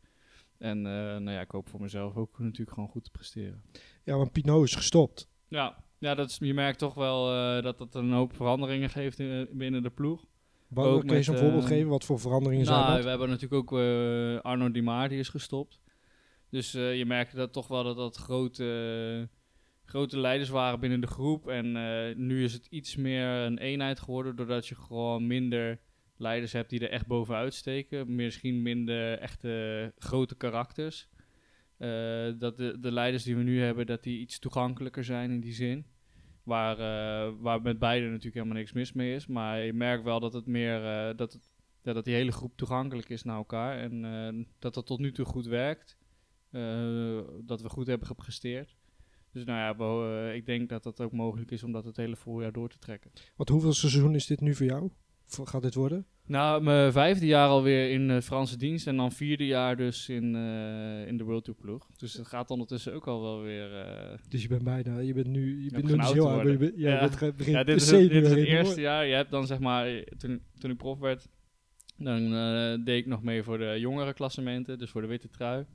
En 0.58 0.82
nou 0.82 1.30
ja, 1.30 1.40
ik 1.40 1.50
hoop 1.50 1.68
voor 1.68 1.80
mezelf 1.80 2.16
ook 2.16 2.38
natuurlijk 2.38 2.70
gewoon 2.72 2.88
goed 2.88 3.04
te 3.04 3.10
presteren. 3.10 3.62
Ja, 4.04 4.16
want 4.16 4.32
Pinot 4.32 4.64
is 4.64 4.74
gestopt. 4.74 5.28
Ja, 5.48 5.84
ja 5.98 6.14
dat 6.14 6.28
is, 6.30 6.36
je 6.40 6.54
merkt 6.54 6.78
toch 6.78 6.94
wel 6.94 7.24
dat 7.62 7.78
dat 7.78 7.94
een 7.94 8.12
hoop 8.12 8.34
veranderingen 8.36 8.90
geeft 8.90 9.18
in- 9.18 9.48
binnen 9.52 9.82
de 9.82 9.90
ploeg. 9.90 10.24
Wat, 10.68 10.86
Ook 10.86 11.00
kun 11.00 11.08
je 11.08 11.14
met, 11.14 11.24
zo'n 11.24 11.36
voorbeeld 11.36 11.64
geven? 11.64 11.88
Wat 11.88 12.04
voor 12.04 12.20
veranderingen 12.20 12.64
zijn 12.66 12.78
Nou, 12.80 12.92
dat? 12.94 13.02
we 13.02 13.08
hebben 13.08 13.28
natuurlijk 13.28 13.72
ook 13.72 13.78
Arno 14.42 14.70
Di 14.70 14.82
Maar, 14.82 15.08
die 15.08 15.18
is 15.18 15.28
gestopt. 15.28 15.80
Dus 16.50 16.72
je 16.72 17.04
merkte 17.06 17.36
dat 17.36 17.52
toch 17.52 17.68
wel 17.68 17.84
dat 17.84 17.96
dat 17.96 18.16
grote, 18.16 19.28
grote 19.84 20.18
leiders 20.18 20.50
waren 20.50 20.80
binnen 20.80 21.00
de 21.00 21.06
groep. 21.06 21.48
En 21.48 21.76
eh, 21.76 22.16
nu 22.16 22.44
is 22.44 22.52
het 22.52 22.66
iets 22.66 22.96
meer 22.96 23.26
een 23.26 23.58
eenheid 23.58 24.00
geworden, 24.00 24.36
doordat 24.36 24.66
je 24.66 24.74
gewoon 24.74 25.26
minder 25.26 25.80
leiders 26.16 26.52
hebt 26.52 26.70
die 26.70 26.80
er 26.80 26.90
echt 26.90 27.06
bovenuit 27.06 27.54
steken. 27.54 28.14
Misschien 28.14 28.62
minder 28.62 29.18
echte 29.18 29.92
grote 29.98 30.36
karakters. 30.36 31.08
Eh, 31.76 32.32
dat 32.38 32.56
de, 32.56 32.76
de 32.80 32.92
leiders 32.92 33.22
die 33.22 33.36
we 33.36 33.42
nu 33.42 33.60
hebben, 33.60 33.86
dat 33.86 34.02
die 34.02 34.20
iets 34.20 34.38
toegankelijker 34.38 35.04
zijn 35.04 35.30
in 35.30 35.40
die 35.40 35.52
zin. 35.52 35.86
Waar, 36.42 36.78
eh, 36.78 37.32
waar 37.38 37.62
met 37.62 37.78
beide 37.78 38.06
natuurlijk 38.06 38.34
helemaal 38.34 38.56
niks 38.56 38.72
mis 38.72 38.92
mee 38.92 39.14
is. 39.14 39.26
Maar 39.26 39.64
je 39.64 39.72
merkt 39.72 40.04
wel 40.04 40.20
dat 40.20 40.32
het 40.32 40.46
meer 40.46 40.80
dat, 41.16 41.38
dat 41.82 42.04
die 42.04 42.14
hele 42.14 42.32
groep 42.32 42.56
toegankelijk 42.56 43.08
is 43.08 43.22
naar 43.22 43.36
elkaar. 43.36 43.78
En 43.78 44.46
dat 44.58 44.74
dat 44.74 44.86
tot 44.86 44.98
nu 44.98 45.12
toe 45.12 45.24
goed 45.24 45.46
werkt. 45.46 45.96
Dat 47.44 47.62
we 47.62 47.68
goed 47.68 47.86
hebben 47.86 48.06
gepresteerd. 48.06 48.76
Dus 49.32 49.44
nou 49.44 49.58
ja, 49.58 49.84
eh, 50.28 50.34
ik 50.34 50.46
denk 50.46 50.68
dat 50.68 50.82
dat 50.82 51.00
ook 51.00 51.12
mogelijk 51.12 51.50
is 51.50 51.62
om 51.62 51.72
dat 51.72 51.84
het 51.84 51.96
hele 51.96 52.16
voorjaar 52.16 52.52
door 52.52 52.68
te 52.68 52.78
trekken. 52.78 53.10
Want 53.36 53.48
hoeveel 53.48 53.72
seizoen 53.72 54.14
is 54.14 54.26
dit 54.26 54.40
nu 54.40 54.54
voor 54.54 54.66
jou? 54.66 54.90
Gaat 55.44 55.62
dit 55.62 55.74
worden? 55.74 56.06
Nou, 56.26 56.62
mijn 56.62 56.92
vijfde 56.92 57.26
jaar 57.26 57.48
alweer 57.48 57.90
in 57.90 58.10
eh, 58.10 58.20
Franse 58.20 58.56
dienst 58.56 58.86
en 58.86 58.96
dan 58.96 59.12
vierde 59.12 59.46
jaar 59.46 59.76
dus 59.76 60.08
in, 60.08 60.34
eh, 60.34 61.06
in 61.06 61.16
de 61.16 61.24
World 61.24 61.44
Tour 61.44 61.58
ploeg. 61.60 61.86
Dus 61.96 62.12
het 62.12 62.26
gaat 62.26 62.50
ondertussen 62.50 62.94
ook 62.94 63.06
al 63.06 63.22
wel 63.22 63.42
weer... 63.42 63.70
Dus 64.28 64.42
je 64.42 64.48
bent 64.48 64.64
bijna, 64.64 64.98
je 64.98 65.12
bent 65.14 65.26
nu, 65.26 65.64
je 65.64 65.70
bent 65.70 65.84
nu 65.84 66.02
heel 66.02 66.30
oud, 66.30 66.50
je 66.50 66.56
bent, 66.56 66.72
ja, 66.76 66.90
Ja. 66.90 67.08
bent, 67.18 67.36
dit 67.66 67.68
is, 67.68 67.90
het, 67.90 68.10
dit 68.10 68.24
is 68.24 68.30
het 68.30 68.38
eerste 68.38 68.80
jaar. 68.80 69.06
Je 69.06 69.14
hebt 69.14 69.30
dan 69.30 69.46
zeg 69.46 69.58
maar, 69.58 70.04
toen, 70.18 70.42
toen 70.58 70.70
ik 70.70 70.76
prof 70.76 70.98
werd, 70.98 71.28
dan 71.96 72.30
deed 72.84 72.98
ik 72.98 73.06
nog 73.06 73.22
mee 73.22 73.42
voor 73.42 73.58
de 73.58 73.76
jongere 73.78 74.12
klassementen, 74.12 74.78
dus 74.78 74.90
voor 74.90 75.00
de 75.00 75.06
witte 75.06 75.28
trui. 75.28 75.66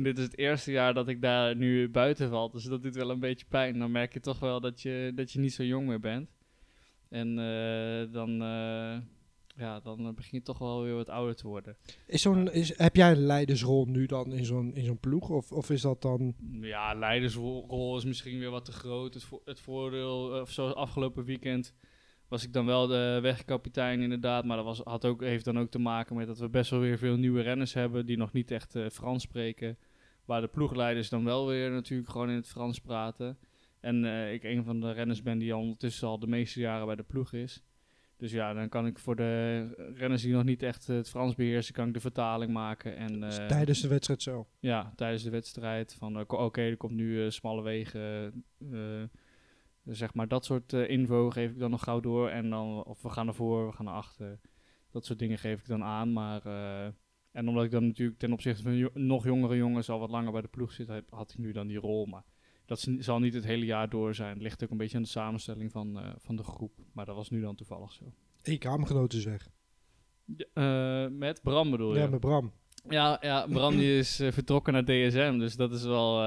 En 0.00 0.06
dit 0.06 0.18
is 0.18 0.24
het 0.24 0.38
eerste 0.38 0.70
jaar 0.70 0.94
dat 0.94 1.08
ik 1.08 1.22
daar 1.22 1.56
nu 1.56 1.88
buiten 1.88 2.28
val, 2.28 2.50
dus 2.50 2.64
dat 2.64 2.82
doet 2.82 2.94
wel 2.94 3.10
een 3.10 3.20
beetje 3.20 3.46
pijn. 3.48 3.78
Dan 3.78 3.90
merk 3.90 4.12
je 4.12 4.20
toch 4.20 4.38
wel 4.38 4.60
dat 4.60 4.80
je, 4.82 5.12
dat 5.14 5.32
je 5.32 5.38
niet 5.38 5.52
zo 5.52 5.62
jong 5.64 5.86
meer 5.86 6.00
bent. 6.00 6.30
En 7.08 7.28
eh, 7.38 8.12
dan, 8.12 8.30
eh, 8.42 8.98
ja, 9.56 9.80
dan 9.80 10.14
begin 10.14 10.38
je 10.38 10.42
toch 10.42 10.58
wel 10.58 10.82
weer 10.82 10.94
wat 10.94 11.08
ouder 11.08 11.36
te 11.36 11.46
worden. 11.48 11.76
Is 12.06 12.22
zo'n, 12.22 12.52
is, 12.52 12.78
heb 12.78 12.96
jij 12.96 13.10
een 13.10 13.26
leidersrol 13.26 13.86
nu 13.86 14.06
dan 14.06 14.32
in 14.32 14.44
zo'n, 14.44 14.74
in 14.74 14.84
zo'n 14.84 14.98
ploeg? 14.98 15.28
Of, 15.30 15.52
of 15.52 15.70
is 15.70 15.80
dat 15.80 16.02
dan... 16.02 16.34
Ja, 16.60 16.94
leidersrol 16.94 17.96
is 17.96 18.04
misschien 18.04 18.38
weer 18.38 18.50
wat 18.50 18.64
te 18.64 18.72
groot. 18.72 19.14
Het, 19.14 19.24
vo- 19.24 19.42
het 19.44 19.60
voordeel, 19.60 20.34
eh, 20.34 20.40
of 20.40 20.50
zoals 20.50 20.74
afgelopen 20.74 21.24
weekend, 21.24 21.74
was 22.28 22.44
ik 22.44 22.52
dan 22.52 22.66
wel 22.66 22.86
de 22.86 23.18
wegkapitein 23.22 24.00
inderdaad. 24.00 24.44
Maar 24.44 24.56
dat 24.56 24.66
was, 24.66 24.80
had 24.84 25.04
ook, 25.04 25.20
heeft 25.20 25.44
dan 25.44 25.58
ook 25.58 25.70
te 25.70 25.78
maken 25.78 26.16
met 26.16 26.26
dat 26.26 26.38
we 26.38 26.48
best 26.48 26.70
wel 26.70 26.80
weer 26.80 26.98
veel 26.98 27.16
nieuwe 27.16 27.40
renners 27.40 27.74
hebben 27.74 28.06
die 28.06 28.16
nog 28.16 28.32
niet 28.32 28.50
echt 28.50 28.78
Frans 28.92 29.22
spreken. 29.22 29.78
Waar 30.30 30.40
de 30.40 30.48
ploegleiders 30.48 31.08
dan 31.08 31.24
wel 31.24 31.46
weer 31.46 31.70
natuurlijk 31.70 32.10
gewoon 32.10 32.28
in 32.28 32.36
het 32.36 32.48
Frans 32.48 32.80
praten. 32.80 33.38
En 33.80 34.04
eh, 34.04 34.32
ik 34.32 34.44
een 34.44 34.64
van 34.64 34.80
de 34.80 34.92
renners 34.92 35.22
ben 35.22 35.38
die 35.38 35.52
al 35.52 35.60
ondertussen 35.60 36.08
al 36.08 36.18
de 36.18 36.26
meeste 36.26 36.60
jaren 36.60 36.86
bij 36.86 36.96
de 36.96 37.02
ploeg 37.02 37.32
is. 37.32 37.64
Dus 38.16 38.32
ja, 38.32 38.52
dan 38.54 38.68
kan 38.68 38.86
ik 38.86 38.98
voor 38.98 39.16
de 39.16 39.92
renners 39.94 40.22
die 40.22 40.32
nog 40.32 40.44
niet 40.44 40.62
echt 40.62 40.86
het 40.86 41.10
Frans 41.10 41.34
beheersen, 41.34 41.74
kan 41.74 41.88
ik 41.88 41.94
de 41.94 42.00
vertaling 42.00 42.52
maken. 42.52 42.96
En, 42.96 43.22
is 43.22 43.38
eh, 43.38 43.46
tijdens 43.46 43.80
de 43.80 43.88
wedstrijd 43.88 44.22
zo? 44.22 44.46
ja, 44.60 44.92
tijdens 44.96 45.22
de 45.22 45.30
wedstrijd. 45.30 45.94
Van 45.94 46.18
eh, 46.18 46.24
oké, 46.26 46.60
er 46.60 46.76
komt 46.76 46.94
nu 46.94 47.30
smalle 47.30 47.62
wegen. 47.62 48.44
zeg 49.84 50.14
maar 50.14 50.28
dat 50.28 50.44
soort 50.44 50.72
info 50.72 51.30
geef 51.30 51.50
ik 51.50 51.58
dan 51.58 51.70
nog 51.70 51.82
gauw 51.82 52.00
door. 52.00 52.28
En 52.28 52.50
dan, 52.50 52.84
of 52.84 53.02
we 53.02 53.08
gaan 53.08 53.28
ervoor, 53.28 53.66
we 53.66 53.72
gaan 53.72 53.84
naar 53.84 53.94
achter. 53.94 54.40
Dat 54.90 55.04
soort 55.04 55.18
dingen 55.18 55.38
geef 55.38 55.60
ik 55.60 55.66
dan 55.66 55.82
aan. 55.82 56.12
Maar, 56.12 56.42
en 57.32 57.48
omdat 57.48 57.64
ik 57.64 57.70
dan 57.70 57.86
natuurlijk 57.86 58.18
ten 58.18 58.32
opzichte 58.32 58.62
van 58.62 58.76
jo- 58.76 58.90
nog 58.94 59.24
jongere 59.24 59.56
jongens 59.56 59.88
al 59.88 59.98
wat 59.98 60.10
langer 60.10 60.32
bij 60.32 60.40
de 60.40 60.48
ploeg 60.48 60.72
zit, 60.72 60.88
heb- 60.88 61.10
had 61.10 61.30
ik 61.30 61.38
nu 61.38 61.52
dan 61.52 61.66
die 61.66 61.78
rol. 61.78 62.06
Maar 62.06 62.24
dat 62.66 62.88
zal 62.98 63.18
niet 63.18 63.34
het 63.34 63.44
hele 63.44 63.64
jaar 63.64 63.88
door 63.88 64.14
zijn. 64.14 64.32
Het 64.32 64.42
ligt 64.42 64.64
ook 64.64 64.70
een 64.70 64.76
beetje 64.76 64.96
aan 64.96 65.02
de 65.02 65.08
samenstelling 65.08 65.72
van, 65.72 65.98
eh, 65.98 66.10
van 66.18 66.36
de 66.36 66.42
groep. 66.42 66.72
Maar 66.92 67.04
dat 67.06 67.16
was 67.16 67.30
nu 67.30 67.40
dan 67.40 67.54
toevallig 67.54 67.92
zo. 67.92 68.04
Eén 68.42 68.58
kamergenoot 68.58 69.12
is 69.12 69.24
weg. 69.24 69.48
Ja, 70.36 70.46
eh, 71.04 71.10
met 71.10 71.42
Bram 71.42 71.70
bedoel 71.70 71.94
je? 71.94 72.00
Ja, 72.00 72.06
met 72.08 72.20
Bram. 72.20 72.52
Ja, 72.88 73.18
ja 73.20 73.46
Bram 73.46 73.76
die 73.76 73.98
is 73.98 74.20
eh, 74.20 74.32
vertrokken 74.32 74.72
naar 74.72 74.84
DSM, 74.84 75.38
dus 75.38 75.56
dat 75.56 75.72
is 75.72 75.82
wel... 75.82 76.22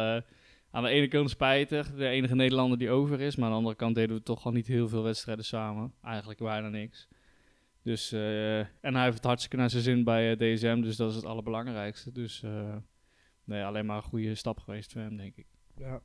aan 0.72 0.84
de 0.84 0.90
ene 0.90 1.08
kant 1.08 1.30
spijtig, 1.30 1.94
de 1.96 2.08
enige 2.08 2.36
Nederlander 2.36 2.78
die 2.78 2.90
over 2.90 3.20
is. 3.22 3.36
Maar 3.36 3.46
aan 3.46 3.52
de 3.52 3.58
andere 3.58 3.76
kant 3.76 3.96
deden 3.96 4.16
we 4.16 4.24
toch 4.24 4.46
al 4.46 4.52
niet 4.52 4.68
heel 4.68 4.88
veel 4.88 5.04
wedstrijden 5.04 5.46
samen. 5.46 5.94
Eigenlijk 6.02 6.40
bijna 6.40 6.70
niks. 6.70 7.08
Dus, 7.84 8.12
eh, 8.12 8.60
en 8.60 8.94
hij 8.94 9.04
heeft 9.04 9.16
het 9.16 9.26
hartstikke 9.26 9.58
naar 9.58 9.70
zijn 9.70 9.84
zin 9.84 10.04
bij 10.04 10.32
eh, 10.32 10.38
DSM, 10.38 10.82
dus 10.82 10.96
dat 10.96 11.10
is 11.10 11.16
het 11.16 11.26
allerbelangrijkste. 11.26 12.12
Dus 12.12 12.44
eh, 12.44 12.76
nee, 13.44 13.64
alleen 13.64 13.86
maar 13.86 13.98
een 13.98 14.04
goede 14.04 14.36
stap 14.36 14.60
geweest 14.60 14.92
voor 14.92 15.02
hem, 15.02 15.18
denk 15.18 15.36
ik. 15.36 15.46
Ja. 15.78 16.02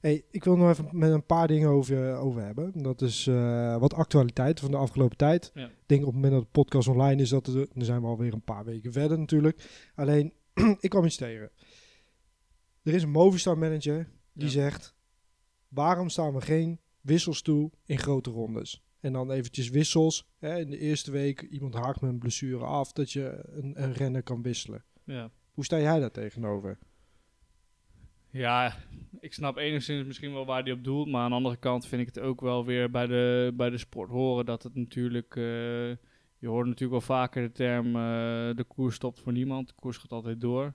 Hey, 0.00 0.24
ik 0.30 0.44
wil 0.44 0.56
nog 0.56 0.68
even 0.70 0.88
met 0.92 1.10
een 1.12 1.26
paar 1.26 1.46
dingen 1.48 1.68
over, 1.68 2.16
over 2.16 2.42
hebben. 2.42 2.82
Dat 2.82 3.02
is 3.02 3.24
wat 3.78 3.94
actualiteit 3.94 4.60
van 4.60 4.70
de 4.70 4.76
afgelopen 4.76 5.16
tijd. 5.16 5.50
Ja. 5.54 5.66
Ik 5.66 5.72
denk 5.86 6.00
op 6.00 6.06
het 6.06 6.14
moment 6.14 6.32
dat 6.32 6.42
de 6.42 6.48
podcast 6.60 6.88
online 6.88 7.22
is, 7.22 7.28
dat 7.28 7.46
er, 7.46 7.68
dan 7.74 7.84
zijn 7.84 8.00
we 8.00 8.06
alweer 8.06 8.32
een 8.32 8.42
paar 8.44 8.64
weken 8.64 8.92
verder 8.92 9.18
natuurlijk. 9.18 9.90
Alleen, 9.94 10.32
ik 10.80 10.90
kwam 10.90 11.04
iets 11.04 11.16
tegen. 11.16 11.50
Er 12.82 12.94
is 12.94 13.02
een 13.02 13.10
Movistar 13.10 13.58
manager 13.58 14.08
die 14.32 14.44
Ja. 14.44 14.50
zegt, 14.52 14.94
waarom 15.68 16.08
staan 16.08 16.34
we 16.34 16.40
geen 16.40 16.80
wissels 17.00 17.42
toe 17.42 17.70
in 17.84 17.98
grote 17.98 18.30
rondes? 18.30 18.82
En 19.02 19.12
dan 19.12 19.30
eventjes 19.30 19.68
wissels. 19.68 20.28
Hè, 20.38 20.58
in 20.58 20.70
de 20.70 20.78
eerste 20.78 21.10
week, 21.10 21.40
iemand 21.40 21.74
haakt 21.74 22.00
met 22.00 22.10
een 22.10 22.18
blessure 22.18 22.64
af, 22.64 22.92
dat 22.92 23.12
je 23.12 23.44
een, 23.46 23.82
een 23.82 23.92
renner 23.92 24.22
kan 24.22 24.42
wisselen. 24.42 24.84
Ja. 25.04 25.30
Hoe 25.50 25.64
sta 25.64 25.78
jij 25.78 26.00
daar 26.00 26.10
tegenover? 26.10 26.78
Ja, 28.30 28.74
ik 29.20 29.32
snap 29.32 29.56
enigszins 29.56 30.06
misschien 30.06 30.32
wel 30.32 30.46
waar 30.46 30.62
hij 30.62 30.72
op 30.72 30.84
doelt. 30.84 31.08
Maar 31.08 31.22
aan 31.22 31.30
de 31.30 31.36
andere 31.36 31.56
kant 31.56 31.86
vind 31.86 32.00
ik 32.02 32.14
het 32.14 32.24
ook 32.24 32.40
wel 32.40 32.64
weer 32.64 32.90
bij 32.90 33.06
de, 33.06 33.52
bij 33.54 33.70
de 33.70 33.78
sport 33.78 34.10
horen 34.10 34.46
dat 34.46 34.62
het 34.62 34.74
natuurlijk. 34.74 35.36
eh, 35.36 35.42
je 36.38 36.48
hoort 36.48 36.66
natuurlijk 36.66 36.90
wel 36.90 37.16
vaker 37.16 37.42
de 37.42 37.52
term: 37.52 37.86
eh, 37.86 38.56
de 38.56 38.64
koers 38.68 38.94
stopt 38.94 39.20
voor 39.20 39.32
niemand. 39.32 39.68
De 39.68 39.74
koers 39.74 39.96
gaat 39.96 40.12
altijd 40.12 40.40
door. 40.40 40.74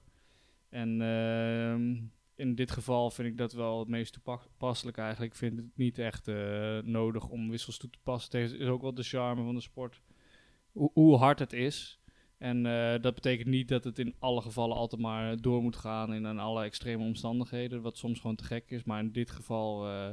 En 0.69 1.01
ehm, 1.01 1.95
in 2.37 2.55
dit 2.55 2.71
geval 2.71 3.11
vind 3.11 3.27
ik 3.27 3.37
dat 3.37 3.53
wel 3.53 3.79
het 3.79 3.87
meest 3.87 4.13
toepasselijk 4.13 4.97
eigenlijk. 4.97 5.31
Ik 5.31 5.37
vind 5.37 5.57
het 5.57 5.65
niet 5.75 5.99
echt 5.99 6.27
eh, 6.27 6.77
nodig 6.83 7.27
om 7.27 7.49
wissels 7.49 7.77
toe 7.77 7.89
te 7.89 7.99
passen. 8.03 8.41
Het 8.41 8.51
is 8.51 8.67
ook 8.67 8.81
wel 8.81 8.93
de 8.93 9.03
charme 9.03 9.43
van 9.43 9.55
de 9.55 9.61
sport. 9.61 10.01
Hoe, 10.71 10.91
hoe 10.93 11.15
hard 11.15 11.39
het 11.39 11.53
is. 11.53 11.99
En 12.37 12.65
eh, 12.65 13.01
dat 13.01 13.15
betekent 13.15 13.47
niet 13.47 13.67
dat 13.67 13.83
het 13.83 13.99
in 13.99 14.15
alle 14.19 14.41
gevallen 14.41 14.77
altijd 14.77 15.01
maar 15.01 15.41
door 15.41 15.61
moet 15.61 15.75
gaan 15.75 16.13
in, 16.13 16.39
alle 16.39 16.63
extreme 16.63 17.03
omstandigheden, 17.03 17.81
wat 17.81 17.97
soms 17.97 18.19
gewoon 18.19 18.35
te 18.35 18.43
gek 18.43 18.71
is. 18.71 18.83
Maar 18.83 18.99
in 18.99 19.11
dit 19.11 19.31
geval 19.31 19.87
eh, 19.87 20.09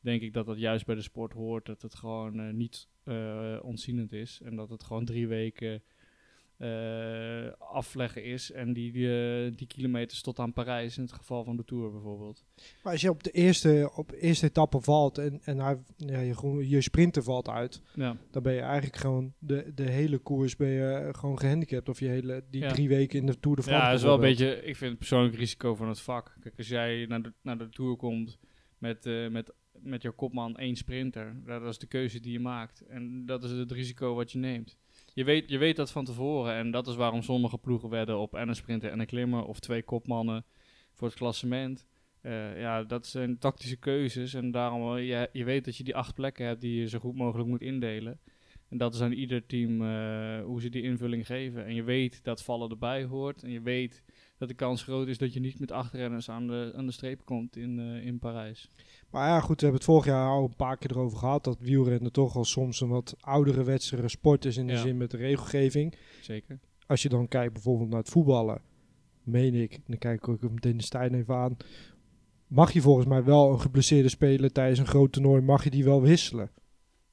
denk 0.00 0.22
ik 0.22 0.32
dat 0.32 0.46
dat 0.46 0.58
juist 0.58 0.86
bij 0.86 0.94
de 0.94 1.02
sport 1.02 1.32
hoort, 1.32 1.66
dat 1.66 1.82
het 1.82 1.94
gewoon 1.94 2.56
niet 2.56 2.88
ontzienend 3.62 4.12
is. 4.12 4.40
En 4.44 4.56
dat 4.56 4.70
het 4.70 4.84
gewoon 4.84 5.04
drie 5.04 5.28
weken 5.28 5.82
afleggen 7.58 8.24
is 8.24 8.50
en 8.52 8.72
die, 8.72 8.92
die, 8.92 9.08
eh, 9.46 9.52
die 9.56 9.66
kilometers 9.66 10.20
tot 10.22 10.38
aan 10.38 10.52
Parijs, 10.52 10.96
in 10.96 11.02
het 11.02 11.12
geval 11.12 11.44
van 11.44 11.56
de 11.56 11.64
Tour 11.64 11.90
bijvoorbeeld. 11.90 12.44
Maar 12.82 12.92
als 12.92 13.00
je 13.00 13.10
op 13.10 13.22
de 13.22 13.30
eerste, 13.30 13.90
op 13.94 14.08
de 14.08 14.18
eerste 14.18 14.46
etappe 14.46 14.80
valt 14.80 15.18
en, 15.18 15.40
en 15.44 15.58
hij, 15.58 15.78
ja, 15.96 16.18
je, 16.20 16.68
je 16.68 16.80
sprinter 16.80 17.22
valt 17.22 17.48
uit, 17.48 17.82
Ja, 17.94 18.16
dan 18.30 18.42
ben 18.42 18.52
je 18.54 18.60
eigenlijk 18.60 18.96
gewoon 18.96 19.32
de, 19.38 19.72
de 19.74 19.90
hele 19.90 20.18
koers 20.18 20.56
ben 20.56 20.68
je 20.68 21.08
gewoon 21.12 21.38
gehandicapt. 21.38 21.88
Of 21.88 22.00
je 22.00 22.08
hele, 22.08 22.44
die 22.50 22.60
Ja. 22.62 22.68
drie 22.68 22.88
weken 22.88 23.18
in 23.18 23.26
de 23.26 23.40
Tour 23.40 23.56
de 23.56 23.62
France. 23.62 23.82
ja 23.84 23.90
dat 23.90 23.98
is 23.98 24.04
wel 24.04 24.14
een 24.14 24.20
beetje, 24.20 24.56
ik 24.56 24.76
vind 24.76 24.90
het 24.90 24.98
persoonlijk 24.98 25.34
risico 25.36 25.74
van 25.74 25.88
het 25.88 26.00
vak. 26.00 26.36
Kijk, 26.40 26.54
als 26.58 26.68
jij 26.68 27.06
naar 27.08 27.22
de, 27.22 27.32
naar 27.42 27.58
de 27.58 27.68
Tour 27.68 27.96
komt 27.96 28.38
met, 28.78 29.06
eh, 29.06 29.28
met, 29.28 29.52
met 29.72 30.02
jouw 30.02 30.12
kopman 30.12 30.56
één 30.56 30.76
sprinter, 30.76 31.36
dat 31.46 31.62
is 31.62 31.78
de 31.78 31.86
keuze 31.86 32.20
die 32.20 32.32
je 32.32 32.40
maakt. 32.40 32.80
En 32.80 33.26
dat 33.26 33.44
is 33.44 33.50
het 33.50 33.72
risico 33.72 34.14
wat 34.14 34.32
je 34.32 34.38
neemt. 34.38 34.76
Je 35.14 35.24
weet, 35.24 35.48
je 35.48 35.58
weet 35.58 35.76
dat 35.76 35.90
van 35.90 36.04
tevoren 36.04 36.54
en 36.54 36.70
dat 36.70 36.86
is 36.86 36.94
waarom 36.94 37.22
sommige 37.22 37.58
ploegen 37.58 37.88
wedden 37.88 38.18
op 38.18 38.34
en 38.34 38.48
een 38.48 38.54
sprinter 38.54 38.90
en 38.90 39.00
een 39.00 39.06
klimmer 39.06 39.44
of 39.44 39.60
twee 39.60 39.82
kopmannen 39.82 40.44
voor 40.92 41.08
het 41.08 41.16
klassement. 41.16 41.86
Eh, 42.20 42.60
ja, 42.60 42.82
dat 42.82 43.06
zijn 43.06 43.38
tactische 43.38 43.76
keuzes 43.76 44.34
en 44.34 44.50
daarom, 44.50 44.96
eh, 44.96 45.06
je, 45.08 45.28
je 45.32 45.44
weet 45.44 45.64
dat 45.64 45.76
je 45.76 45.84
die 45.84 45.96
acht 45.96 46.14
plekken 46.14 46.46
hebt 46.46 46.60
die 46.60 46.80
je 46.80 46.88
zo 46.88 46.98
goed 46.98 47.14
mogelijk 47.14 47.48
moet 47.48 47.60
indelen. 47.60 48.20
En 48.68 48.78
dat 48.78 48.94
is 48.94 49.00
aan 49.00 49.12
ieder 49.12 49.46
team 49.46 49.82
eh, 49.82 50.44
hoe 50.44 50.60
ze 50.60 50.68
die 50.68 50.82
invulling 50.82 51.26
geven. 51.26 51.64
En 51.64 51.74
je 51.74 51.82
weet 51.82 52.24
dat 52.24 52.42
vallen 52.42 52.70
erbij 52.70 53.04
hoort. 53.04 53.42
En 53.42 53.50
je 53.50 53.60
weet 53.60 54.04
dat 54.46 54.58
de 54.58 54.64
kans 54.64 54.82
groot 54.82 55.08
is 55.08 55.18
dat 55.18 55.32
je 55.32 55.40
niet 55.40 55.60
met 55.60 55.72
acht 55.72 55.92
renners 55.92 56.30
aan 56.30 56.46
de, 56.46 56.72
aan 56.76 56.86
de 56.86 56.92
streep 56.92 57.24
komt 57.24 57.56
in, 57.56 57.78
eh, 57.78 58.06
in 58.06 58.18
Parijs. 58.18 58.68
Maar 59.10 59.28
ja, 59.28 59.40
goed, 59.40 59.60
we 59.60 59.66
hebben 59.66 59.74
het 59.80 59.84
vorig 59.90 60.04
jaar 60.06 60.28
al 60.28 60.44
een 60.44 60.56
paar 60.56 60.76
keer 60.76 60.90
erover 60.90 61.18
gehad. 61.18 61.44
Dat 61.44 61.58
wielrennen 61.60 62.12
toch 62.12 62.36
al 62.36 62.44
soms 62.44 62.80
een 62.80 62.88
wat 62.88 63.14
oudere 63.20 63.64
wedstrijd 63.64 64.10
sport 64.10 64.44
is 64.44 64.56
in 64.56 64.66
de 64.66 64.72
Ja. 64.72 64.80
zin 64.80 64.96
met 64.96 65.10
de 65.10 65.16
regelgeving. 65.16 65.94
Zeker. 66.20 66.58
Als 66.86 67.02
je 67.02 67.08
dan 67.08 67.28
kijkt 67.28 67.52
bijvoorbeeld 67.52 67.88
naar 67.90 67.98
het 67.98 68.08
voetballen, 68.08 68.62
meen 69.22 69.54
ik, 69.54 69.78
dan 69.86 69.98
kijk 69.98 70.18
ik 70.26 70.28
ook 70.28 70.50
meteen 70.50 70.76
de 70.76 70.82
Stijn 70.82 71.14
even 71.14 71.34
aan. 71.34 71.56
Mag 72.46 72.72
je 72.72 72.80
volgens 72.80 73.06
mij 73.06 73.24
wel 73.24 73.52
een 73.52 73.60
geblesseerde 73.60 74.08
speler 74.08 74.52
tijdens 74.52 74.78
een 74.78 74.86
groot 74.86 75.12
toernooi, 75.12 75.40
mag 75.42 75.64
je 75.64 75.70
die 75.70 75.84
wel 75.84 76.02
wisselen? 76.02 76.50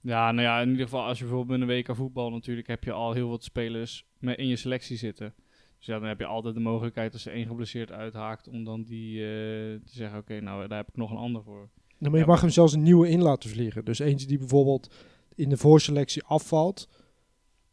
Ja, 0.01 0.31
nou 0.31 0.47
ja, 0.47 0.61
in 0.61 0.69
ieder 0.69 0.83
geval 0.83 1.05
als 1.05 1.17
je 1.19 1.23
bijvoorbeeld 1.25 1.59
met 1.59 1.69
een 1.69 1.75
WK 1.75 1.95
voetbal 1.95 2.29
natuurlijk 2.29 2.67
heb 2.67 2.83
je 2.83 2.91
al 2.91 3.13
heel 3.13 3.29
wat 3.29 3.43
spelers 3.43 4.05
in 4.19 4.47
je 4.47 4.55
selectie 4.55 4.97
zitten. 4.97 5.33
Dus 5.81 5.89
ja, 5.89 5.99
dan 5.99 6.07
heb 6.07 6.19
je 6.19 6.25
altijd 6.25 6.53
de 6.53 6.59
mogelijkheid 6.59 7.13
als 7.13 7.25
er 7.25 7.33
één 7.33 7.47
geblesseerd 7.47 7.91
uithaakt 7.91 8.47
om 8.47 8.63
dan 8.63 8.83
die 8.83 9.19
eh, 9.19 9.25
te 9.25 9.79
zeggen, 9.91 10.19
oké, 10.19 10.39
nou 10.39 10.67
daar 10.67 10.77
heb 10.77 10.87
ik 10.89 10.95
nog 10.95 11.11
een 11.11 11.17
ander 11.17 11.43
voor. 11.43 11.69
Nou, 11.97 12.11
maar 12.11 12.21
je 12.21 12.27
mag 12.27 12.41
hem 12.41 12.49
zelfs 12.49 12.73
een 12.73 12.83
nieuwe 12.83 13.09
in 13.09 13.21
laten 13.21 13.49
vliegen. 13.49 13.85
Dus 13.85 13.99
eentje 13.99 14.27
die 14.27 14.37
bijvoorbeeld 14.37 14.93
in 15.35 15.49
de 15.49 15.57
voorselectie 15.57 16.23
afvalt. 16.23 16.89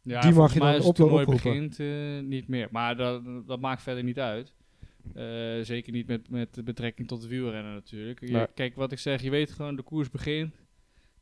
Ja, 0.01 0.21
Die 0.21 0.33
mag 0.33 0.53
je 0.53 0.59
dan 0.59 0.93
toernooi 0.93 1.21
oproepen. 1.25 1.51
begint 1.51 1.79
eh, 1.79 2.19
niet 2.29 2.47
meer. 2.47 2.67
Maar 2.71 2.95
dat, 2.95 3.21
dat 3.47 3.59
maakt 3.59 3.81
verder 3.81 4.03
niet 4.03 4.19
uit. 4.19 4.53
Eh, 5.13 5.23
zeker 5.61 5.91
niet 5.93 6.07
met, 6.07 6.29
met 6.29 6.61
betrekking 6.63 7.07
tot 7.07 7.21
het 7.21 7.29
wielrennen 7.31 7.73
natuurlijk. 7.73 8.19
Je- 8.19 8.31
Nee. 8.31 8.47
Kijk, 8.53 8.75
wat 8.75 8.91
ik 8.91 8.99
zeg, 8.99 9.21
je 9.21 9.29
weet 9.29 9.51
gewoon, 9.51 9.75
de 9.75 9.81
koers 9.83 10.09
begint. 10.09 10.55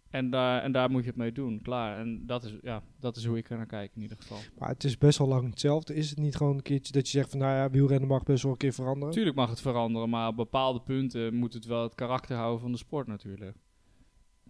En 0.09 0.29
daar, 0.29 0.61
en 0.61 0.71
daar 0.71 0.89
moet 0.89 1.01
je 1.01 1.07
het 1.07 1.17
mee 1.17 1.31
doen, 1.31 1.61
klaar. 1.61 1.99
En 1.99 2.25
dat 2.25 2.43
is, 2.43 2.55
ja, 2.61 2.83
dat 2.99 3.15
is 3.15 3.25
hoe 3.25 3.37
ik 3.37 3.49
er 3.49 3.57
naar 3.57 3.65
kijk 3.65 3.91
in 3.95 4.01
ieder 4.01 4.17
geval. 4.19 4.37
Maar 4.57 4.69
het 4.69 4.83
is 4.83 4.97
best 4.97 5.17
wel 5.17 5.27
lang 5.27 5.49
hetzelfde. 5.49 5.95
Is 5.95 6.09
het 6.09 6.19
niet 6.19 6.35
gewoon 6.35 6.55
een 6.55 6.61
keertje 6.61 6.93
dat 6.93 7.09
je 7.09 7.17
zegt 7.17 7.29
van 7.29 7.39
nou 7.39 7.51
ja, 7.51 7.69
wielrennen 7.69 8.07
mag 8.07 8.23
best 8.23 8.43
wel 8.43 8.51
een 8.51 8.57
keer 8.57 8.73
veranderen? 8.73 9.07
Natuurlijk 9.07 9.35
mag 9.35 9.49
het 9.49 9.61
veranderen, 9.61 10.09
maar 10.09 10.27
op 10.27 10.35
bepaalde 10.35 10.81
punten 10.81 11.35
moet 11.35 11.53
het 11.53 11.65
wel 11.65 11.83
het 11.83 11.95
karakter 11.95 12.35
houden 12.35 12.61
van 12.61 12.71
de 12.71 12.77
sport 12.77 13.07
natuurlijk. 13.07 13.55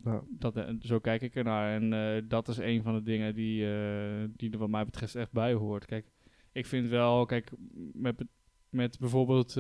Ja. 0.04 0.24
Dat, 0.30 0.56
eh, 0.56 0.70
zo 0.80 1.00
kijk 1.00 1.22
ik 1.22 1.36
ernaar. 1.36 1.82
En 1.82 1.94
eh, 1.94 2.24
dat 2.28 2.48
is 2.48 2.58
een 2.58 2.84
van 2.84 2.94
de 2.94 3.04
dingen 3.04 3.36
die, 3.36 3.66
eh, 3.66 4.24
die 4.36 4.52
er 4.52 4.58
wat 4.58 4.70
mij 4.70 4.86
betreft 4.86 5.16
echt 5.16 5.32
bij 5.32 5.54
hoort. 5.54 5.86
Kijk, 5.86 6.06
ik 6.52 6.66
vind 6.66 6.90
wel, 6.90 7.26
kijk, 7.26 7.52
met, 7.94 8.26
met 8.70 9.00
bijvoorbeeld 9.00 9.52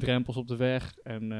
drempels 0.00 0.36
op 0.36 0.48
de 0.48 0.56
weg 0.56 0.98
en, 0.98 1.32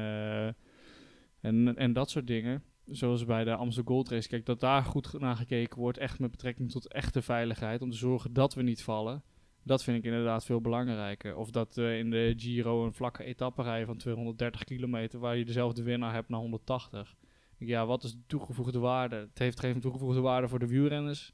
en, 1.41 1.75
en 1.75 1.93
dat 1.93 2.09
soort 2.09 2.27
dingen. 2.27 2.63
Zoals 2.91 3.25
bij 3.25 3.43
de 3.43 3.55
Amsterdam 3.55 3.93
Gold 3.93 4.09
Race. 4.09 4.27
Kijk, 4.27 4.45
dat 4.45 4.59
daar 4.59 4.83
goed 4.83 5.19
naar 5.19 5.35
gekeken 5.35 5.79
wordt. 5.79 5.97
Echt 5.97 6.19
met 6.19 6.31
betrekking 6.31 6.71
tot 6.71 6.87
echte 6.87 7.21
veiligheid. 7.21 7.81
Om 7.81 7.89
te 7.89 7.97
zorgen 7.97 8.33
dat 8.33 8.53
we 8.53 8.61
niet 8.61 8.83
vallen. 8.83 9.23
Dat 9.63 9.83
vind 9.83 9.97
ik 9.97 10.03
inderdaad 10.03 10.45
veel 10.45 10.61
belangrijker. 10.61 11.35
Of 11.35 11.51
dat 11.51 11.75
we 11.75 11.97
in 11.97 12.09
de 12.09 12.33
Giro 12.37 12.85
een 12.85 12.93
vlakke 12.93 13.23
etappe 13.23 13.63
rijden 13.63 13.87
van 13.87 13.97
230 13.97 14.63
kilometer. 14.63 15.19
Waar 15.19 15.37
je 15.37 15.45
dezelfde 15.45 15.83
winnaar 15.83 16.13
hebt 16.13 16.29
naar 16.29 16.39
180. 16.39 17.15
Ja, 17.57 17.85
wat 17.85 18.03
is 18.03 18.11
de 18.11 18.25
toegevoegde 18.27 18.79
waarde? 18.79 19.15
Het 19.15 19.39
heeft 19.39 19.59
geen 19.59 19.79
toegevoegde 19.79 20.21
waarde 20.21 20.47
voor 20.47 20.59
de 20.59 20.67
wielrenners. 20.67 21.33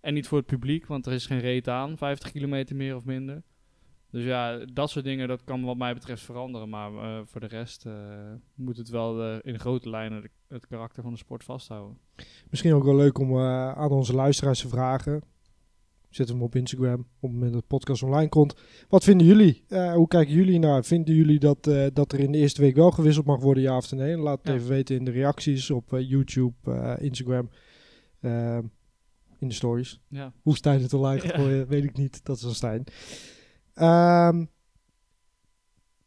En 0.00 0.14
niet 0.14 0.28
voor 0.28 0.38
het 0.38 0.46
publiek, 0.46 0.86
want 0.86 1.06
er 1.06 1.12
is 1.12 1.26
geen 1.26 1.40
reet 1.40 1.68
aan. 1.68 1.96
50 1.96 2.30
kilometer 2.32 2.76
meer 2.76 2.96
of 2.96 3.04
minder. 3.04 3.42
Dus 4.16 4.24
ja, 4.24 4.58
dat 4.72 4.90
soort 4.90 5.04
dingen, 5.04 5.28
dat 5.28 5.44
kan 5.44 5.64
wat 5.64 5.76
mij 5.76 5.94
betreft 5.94 6.22
veranderen. 6.22 6.68
Maar 6.68 6.92
eh, 6.94 7.20
voor 7.24 7.40
de 7.40 7.46
rest 7.46 7.86
eh, 7.86 7.92
moet 8.54 8.76
het 8.76 8.88
wel 8.88 9.22
eh, 9.22 9.38
in 9.42 9.58
grote 9.58 9.90
lijnen 9.90 10.22
de- 10.22 10.30
het 10.48 10.66
karakter 10.66 11.02
van 11.02 11.12
de 11.12 11.18
sport 11.18 11.44
vasthouden. 11.44 11.98
Misschien 12.50 12.72
ook 12.74 12.84
wel 12.84 12.96
leuk 12.96 13.18
om 13.18 13.30
eh, 13.30 13.72
aan 13.72 13.90
onze 13.90 14.14
luisteraars 14.14 14.60
te 14.60 14.68
vragen. 14.68 15.22
Zet 16.10 16.28
hem 16.28 16.42
op 16.42 16.54
Instagram 16.54 16.98
op 17.00 17.06
het 17.20 17.32
moment 17.32 17.52
dat 17.52 17.60
de 17.60 17.66
podcast 17.66 18.02
online 18.02 18.28
komt. 18.28 18.54
Wat 18.88 19.04
vinden 19.04 19.26
jullie? 19.26 19.64
Eh, 19.68 19.92
hoe 19.94 20.08
kijken 20.08 20.34
jullie 20.34 20.58
naar? 20.58 20.84
Vinden 20.84 21.14
jullie 21.14 21.38
dat, 21.38 21.66
eh, 21.66 21.86
dat 21.92 22.12
er 22.12 22.18
in 22.20 22.32
de 22.32 22.38
eerste 22.38 22.60
week 22.60 22.74
wel 22.76 22.90
gewisseld 22.90 23.26
mag 23.26 23.40
worden, 23.40 23.62
ja 23.62 23.76
of 23.76 23.92
nee? 23.92 24.16
Laat 24.16 24.38
het 24.38 24.46
Ja. 24.48 24.54
even 24.54 24.68
weten 24.68 24.96
in 24.96 25.04
de 25.04 25.10
reacties 25.10 25.70
op 25.70 25.90
YouTube, 25.98 26.54
eh, 26.72 26.94
Instagram, 27.04 27.50
in 29.38 29.48
de 29.48 29.54
stories. 29.54 30.00
Ja, 30.08 30.32
Hoe 30.42 30.56
Stijn 30.56 30.82
het 30.82 30.92
online 30.94 31.20
gaat 31.20 31.30
Ja. 31.30 31.36
gooien, 31.38 31.68
weet 31.68 31.84
ik 31.84 31.96
niet. 31.96 32.24
Dat 32.24 32.36
is 32.36 32.44
aan 32.44 32.54
Stijn. 32.54 32.84
Ehm, 33.76 34.44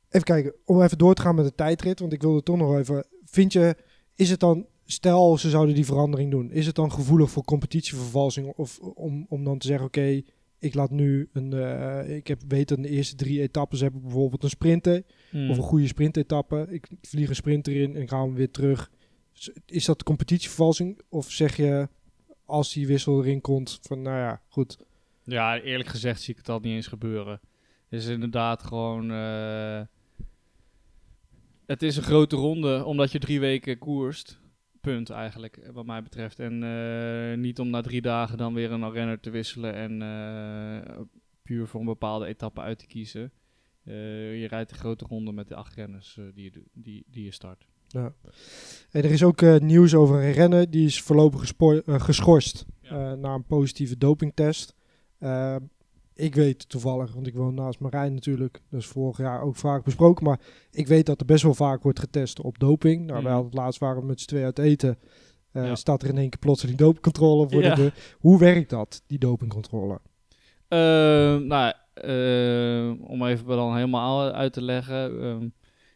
even 0.09 0.25
kijken, 0.25 0.53
om 0.65 0.81
even 0.81 0.97
door 0.97 1.13
te 1.13 1.21
gaan 1.21 1.35
met 1.35 1.45
de 1.45 1.55
tijdrit. 1.55 1.99
Want 1.99 2.13
ik 2.13 2.21
wilde 2.21 2.43
toch 2.43 2.57
nog 2.57 2.77
even... 2.77 3.05
Vind 3.25 3.53
je, 3.53 3.75
is 4.15 4.29
het 4.29 4.39
dan... 4.39 4.67
Stel, 4.85 5.37
ze 5.37 5.49
zouden 5.49 5.75
die 5.75 5.85
verandering 5.85 6.31
doen. 6.31 6.51
Is 6.51 6.65
het 6.65 6.75
dan 6.75 6.91
gevoelig 6.91 7.29
voor 7.31 7.43
competitievervalsing? 7.43 8.47
Of 8.47 8.79
om, 8.79 9.25
om 9.29 9.43
dan 9.43 9.57
te 9.57 9.67
zeggen, 9.67 9.85
oké, 9.85 10.21
ik 10.59 10.73
laat 10.73 10.89
nu 10.91 11.29
een... 11.33 11.53
eh, 11.53 12.15
ik 12.15 12.27
heb, 12.27 12.41
weet 12.47 12.67
dat 12.67 12.77
in 12.77 12.83
de 12.83 12.89
eerste 12.89 13.15
drie 13.15 13.41
etappes 13.41 13.79
heb 13.79 13.95
ik 13.95 14.01
bijvoorbeeld 14.01 14.43
een 14.43 14.49
sprinter. 14.49 15.03
Hmm. 15.29 15.49
Of 15.49 15.57
een 15.57 15.63
goede 15.63 15.87
sprintetappe. 15.87 16.65
Ik 16.69 16.87
vlieg 17.01 17.29
een 17.29 17.35
sprinter 17.35 17.75
in 17.75 17.95
en 17.95 18.07
ga 18.07 18.21
hem 18.21 18.33
weer 18.33 18.51
terug. 18.51 18.91
Is 19.65 19.85
dat 19.85 20.03
competitievervalsing? 20.03 20.99
Of 21.09 21.31
zeg 21.31 21.55
je, 21.55 21.87
als 22.45 22.73
die 22.73 22.87
wissel 22.87 23.23
erin 23.23 23.41
komt, 23.41 23.79
van 23.81 24.01
nou 24.01 24.17
ja, 24.17 24.41
goed... 24.47 24.77
Ja, 25.23 25.59
eerlijk 25.59 25.89
gezegd 25.89 26.21
zie 26.21 26.33
ik 26.33 26.39
het 26.39 26.49
al 26.49 26.59
niet 26.59 26.73
eens 26.75 26.87
gebeuren. 26.87 27.39
Is 27.89 28.05
inderdaad 28.05 28.63
gewoon... 28.63 29.11
eh, 29.11 29.81
het 31.65 31.81
is 31.83 31.97
een 31.97 32.03
grote 32.03 32.35
ronde, 32.35 32.85
omdat 32.85 33.11
je 33.11 33.19
drie 33.19 33.39
weken 33.39 33.77
koerst. 33.77 34.39
Punt 34.81 35.09
eigenlijk, 35.09 35.69
wat 35.73 35.85
mij 35.85 36.03
betreft. 36.03 36.39
En 36.39 36.63
eh, 36.63 37.37
niet 37.37 37.59
om 37.59 37.69
na 37.69 37.81
drie 37.81 38.01
dagen 38.01 38.37
dan 38.37 38.53
weer 38.53 38.71
een 38.71 38.91
renner 38.91 39.19
te 39.19 39.29
wisselen 39.29 39.73
en 39.73 40.01
eh, 40.01 40.99
puur 41.43 41.67
voor 41.67 41.79
een 41.79 41.85
bepaalde 41.85 42.25
etappe 42.25 42.61
uit 42.61 42.79
te 42.79 42.87
kiezen. 42.87 43.31
Je 43.83 44.45
rijdt 44.49 44.71
een 44.71 44.77
grote 44.77 45.05
ronde 45.05 45.31
met 45.31 45.47
de 45.47 45.55
acht 45.55 45.73
renners 45.73 46.19
die, 46.33 46.43
je, 46.43 46.63
die, 46.73 47.05
die 47.07 47.23
je 47.23 47.31
start. 47.31 47.67
Ja. 47.87 48.13
En 48.91 49.03
er 49.03 49.11
is 49.11 49.23
ook 49.23 49.41
nieuws 49.59 49.93
over 49.95 50.15
een 50.23 50.31
renner 50.31 50.69
die 50.69 50.85
is 50.85 51.01
voorlopig 51.01 51.53
geschorst 51.85 52.65
Ja. 52.81 53.15
na 53.15 53.33
een 53.33 53.45
positieve 53.45 53.97
dopingtest. 53.97 54.75
Eh, 56.19 56.25
ik 56.25 56.35
weet 56.35 56.69
toevallig, 56.69 57.13
want 57.13 57.27
ik 57.27 57.33
woon 57.35 57.53
naast 57.53 57.79
Marijn 57.79 58.13
natuurlijk, 58.13 58.61
dat 58.69 58.79
is 58.79 58.85
vorig 58.87 59.17
jaar 59.17 59.41
ook 59.41 59.55
vaak 59.55 59.83
besproken, 59.83 60.25
maar 60.25 60.39
ik 60.71 60.87
weet 60.87 61.05
dat 61.05 61.19
er 61.19 61.25
best 61.25 61.43
wel 61.43 61.53
vaak 61.53 61.83
wordt 61.83 61.99
getest 61.99 62.41
op 62.41 62.59
doping. 62.59 63.05
Nou, 63.05 63.23
wij 63.23 63.31
hadden 63.31 63.49
het 63.51 63.59
laatst 63.59 63.79
waren 63.79 64.01
we 64.01 64.07
met 64.07 64.19
z'n 64.21 64.27
tweeën 64.27 64.45
uit 64.45 64.59
eten, 64.59 64.97
eh, 65.51 65.65
Ja. 65.65 65.75
staat 65.75 66.03
er 66.03 66.09
in 66.09 66.17
één 66.17 66.29
keer 66.29 66.39
plotseling 66.39 66.77
dopingcontrole 66.77 67.49
voor 67.49 67.61
Ja. 67.61 67.75
de 67.75 67.81
deur. 67.81 67.93
Hoe 68.19 68.39
werkt 68.39 68.69
dat, 68.69 69.03
die 69.07 69.19
dopingcontrole? 69.19 69.99
Ehm, 70.67 71.47
nou, 71.47 71.73
ehm, 71.93 73.01
om 73.01 73.25
even 73.25 73.47
dan 73.47 73.75
helemaal 73.75 74.31
uit 74.31 74.53
te 74.53 74.61
leggen. 74.61 75.21
ehm, 75.21 75.47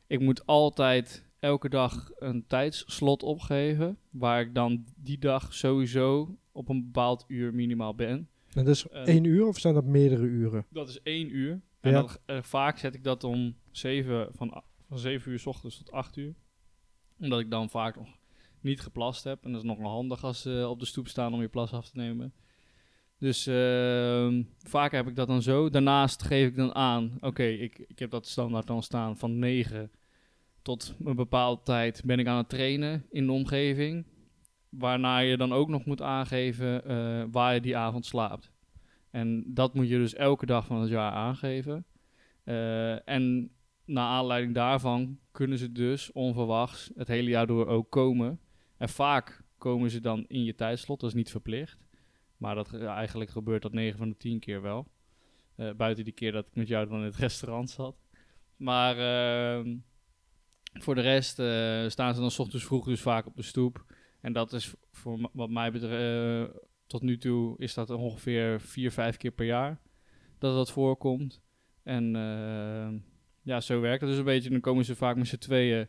ik 0.08 0.20
moet 0.20 0.46
altijd 0.46 1.26
elke 1.40 1.70
dag 1.70 2.10
een 2.16 2.44
tijdsslot 2.48 3.24
opgeven. 3.24 3.98
Waar 4.10 4.42
ik 4.42 4.56
dan 4.56 4.84
die 4.96 5.20
dag 5.20 5.54
sowieso 5.54 6.38
op 6.52 6.70
een 6.70 6.84
bepaald 6.84 7.24
uur 7.28 7.54
minimaal 7.54 7.96
ben. 7.96 8.28
En 8.56 8.66
dat 8.66 8.76
is 8.76 8.88
één 8.88 9.24
uur 9.24 9.48
of 9.48 9.60
zijn 9.60 9.74
dat 9.74 9.86
meerdere 9.86 10.24
uren? 10.24 10.66
Dat 10.70 10.90
is 10.90 11.02
één 11.02 11.36
uur. 11.36 11.62
En 11.80 11.92
Ja. 11.92 12.06
eh, 12.26 12.42
vaak 12.42 12.78
zet 12.78 12.94
ik 12.96 13.04
dat 13.04 13.24
om 13.24 13.56
zeven, 13.72 14.28
van, 14.32 14.64
van 14.88 15.00
7 15.00 15.32
uur 15.32 15.40
s 15.40 15.46
ochtends 15.46 15.78
tot 15.78 15.92
8 15.92 16.18
uur. 16.18 16.34
Omdat 17.20 17.40
ik 17.40 17.50
dan 17.52 17.70
vaak 17.70 17.96
nog 17.96 18.08
niet 18.62 18.82
geplast 18.82 19.24
heb. 19.24 19.44
En 19.46 19.52
dat 19.52 19.62
is 19.62 19.68
nog 19.68 19.78
wel 19.78 19.90
handig 19.90 20.24
als 20.24 20.42
ze 20.42 20.66
op 20.70 20.80
de 20.80 20.86
stoep 20.86 21.08
staan 21.08 21.34
om 21.34 21.42
je 21.42 21.48
plas 21.48 21.72
af 21.74 21.90
te 21.90 21.98
nemen. 21.98 22.34
Dus 23.18 23.48
ehm, 23.48 24.44
vaak 24.58 24.92
heb 24.92 25.08
ik 25.08 25.16
dat 25.16 25.28
dan 25.28 25.42
zo. 25.42 25.70
Daarnaast 25.70 26.24
geef 26.24 26.48
ik 26.48 26.56
dan 26.56 26.76
aan, 26.76 27.18
oké, 27.20 27.44
ik, 27.44 27.80
ik 27.88 28.00
heb 28.00 28.10
dat 28.12 28.28
standaard 28.28 28.68
dan 28.68 28.84
staan 28.84 29.18
van 29.18 29.40
9 29.40 29.92
tot 30.62 30.96
een 31.04 31.16
bepaalde 31.16 31.62
tijd 31.64 32.02
ben 32.06 32.20
ik 32.20 32.28
aan 32.28 32.38
het 32.38 32.50
trainen 32.50 33.06
in 33.10 33.26
de 33.26 33.32
omgeving. 33.32 34.06
Waarna 34.78 35.18
je 35.18 35.38
dan 35.38 35.54
ook 35.54 35.70
nog 35.70 35.86
moet 35.86 36.02
aangeven 36.02 36.86
eh, 36.86 37.24
waar 37.32 37.54
je 37.54 37.62
die 37.62 37.78
avond 37.78 38.06
slaapt. 38.06 38.52
En 39.12 39.44
dat 39.48 39.74
moet 39.74 39.90
je 39.90 39.98
dus 39.98 40.14
elke 40.14 40.46
dag 40.46 40.66
van 40.66 40.82
het 40.82 40.90
jaar 40.90 41.12
aangeven. 41.12 41.86
Eh, 42.44 43.08
en 43.10 43.52
naar 43.86 44.08
aanleiding 44.08 44.54
daarvan 44.54 45.20
kunnen 45.32 45.58
ze 45.58 45.72
dus 45.72 46.12
onverwachts 46.12 46.92
het 46.96 47.08
hele 47.08 47.30
jaar 47.30 47.48
door 47.48 47.68
ook 47.68 47.90
komen. 47.90 48.40
En 48.78 48.90
vaak 48.90 49.44
komen 49.58 49.90
ze 49.90 50.00
dan 50.00 50.26
in 50.28 50.44
je 50.44 50.56
tijdslot, 50.56 51.00
dat 51.00 51.10
is 51.10 51.16
niet 51.16 51.32
verplicht. 51.32 51.86
Maar 52.38 52.56
dat, 52.56 52.74
eigenlijk 52.74 53.30
gebeurt 53.30 53.62
dat 53.62 53.74
9 53.74 53.98
van 53.98 54.10
de 54.10 54.18
10 54.18 54.40
keer 54.40 54.62
wel. 54.62 54.88
Eh, 55.56 55.72
buiten 55.72 56.04
die 56.04 56.14
keer 56.14 56.32
dat 56.32 56.46
ik 56.46 56.56
met 56.56 56.68
jou 56.68 56.88
dan 56.88 57.00
in 57.00 57.06
het 57.06 57.16
restaurant 57.28 57.70
zat. 57.70 57.96
Maar 58.56 58.98
ehm, 58.98 59.76
voor 60.74 60.96
de 60.96 61.02
rest 61.02 61.34
staan 61.92 62.14
ze 62.14 62.20
dan 62.20 62.32
's 62.32 62.40
ochtends 62.40 62.66
vroeg 62.66 62.86
dus 62.86 63.02
vaak 63.02 63.26
op 63.26 63.36
de 63.36 63.42
stoep. 63.42 63.86
En 64.24 64.34
dat 64.34 64.54
is 64.54 64.74
voor 64.92 65.30
wat 65.34 65.50
mij 65.50 65.72
betreft, 65.72 66.02
eh, 66.02 66.56
tot 66.88 67.02
nu 67.02 67.18
toe 67.18 67.56
is 67.58 67.74
dat 67.74 67.90
ongeveer 67.90 68.62
4, 68.62 68.92
5 68.92 69.18
keer 69.18 69.32
per 69.32 69.46
jaar 69.46 69.80
dat 70.38 70.56
dat 70.56 70.72
voorkomt. 70.72 71.42
En 71.84 72.16
eh, 72.16 73.00
ja, 73.42 73.62
zo 73.62 73.80
werkt 73.82 74.02
het 74.02 74.10
dus 74.10 74.20
een 74.20 74.26
beetje. 74.26 74.50
Dan 74.50 74.60
komen 74.60 74.86
ze 74.86 74.96
vaak 74.96 75.16
met 75.16 75.28
z'n 75.28 75.38
tweeën. 75.38 75.88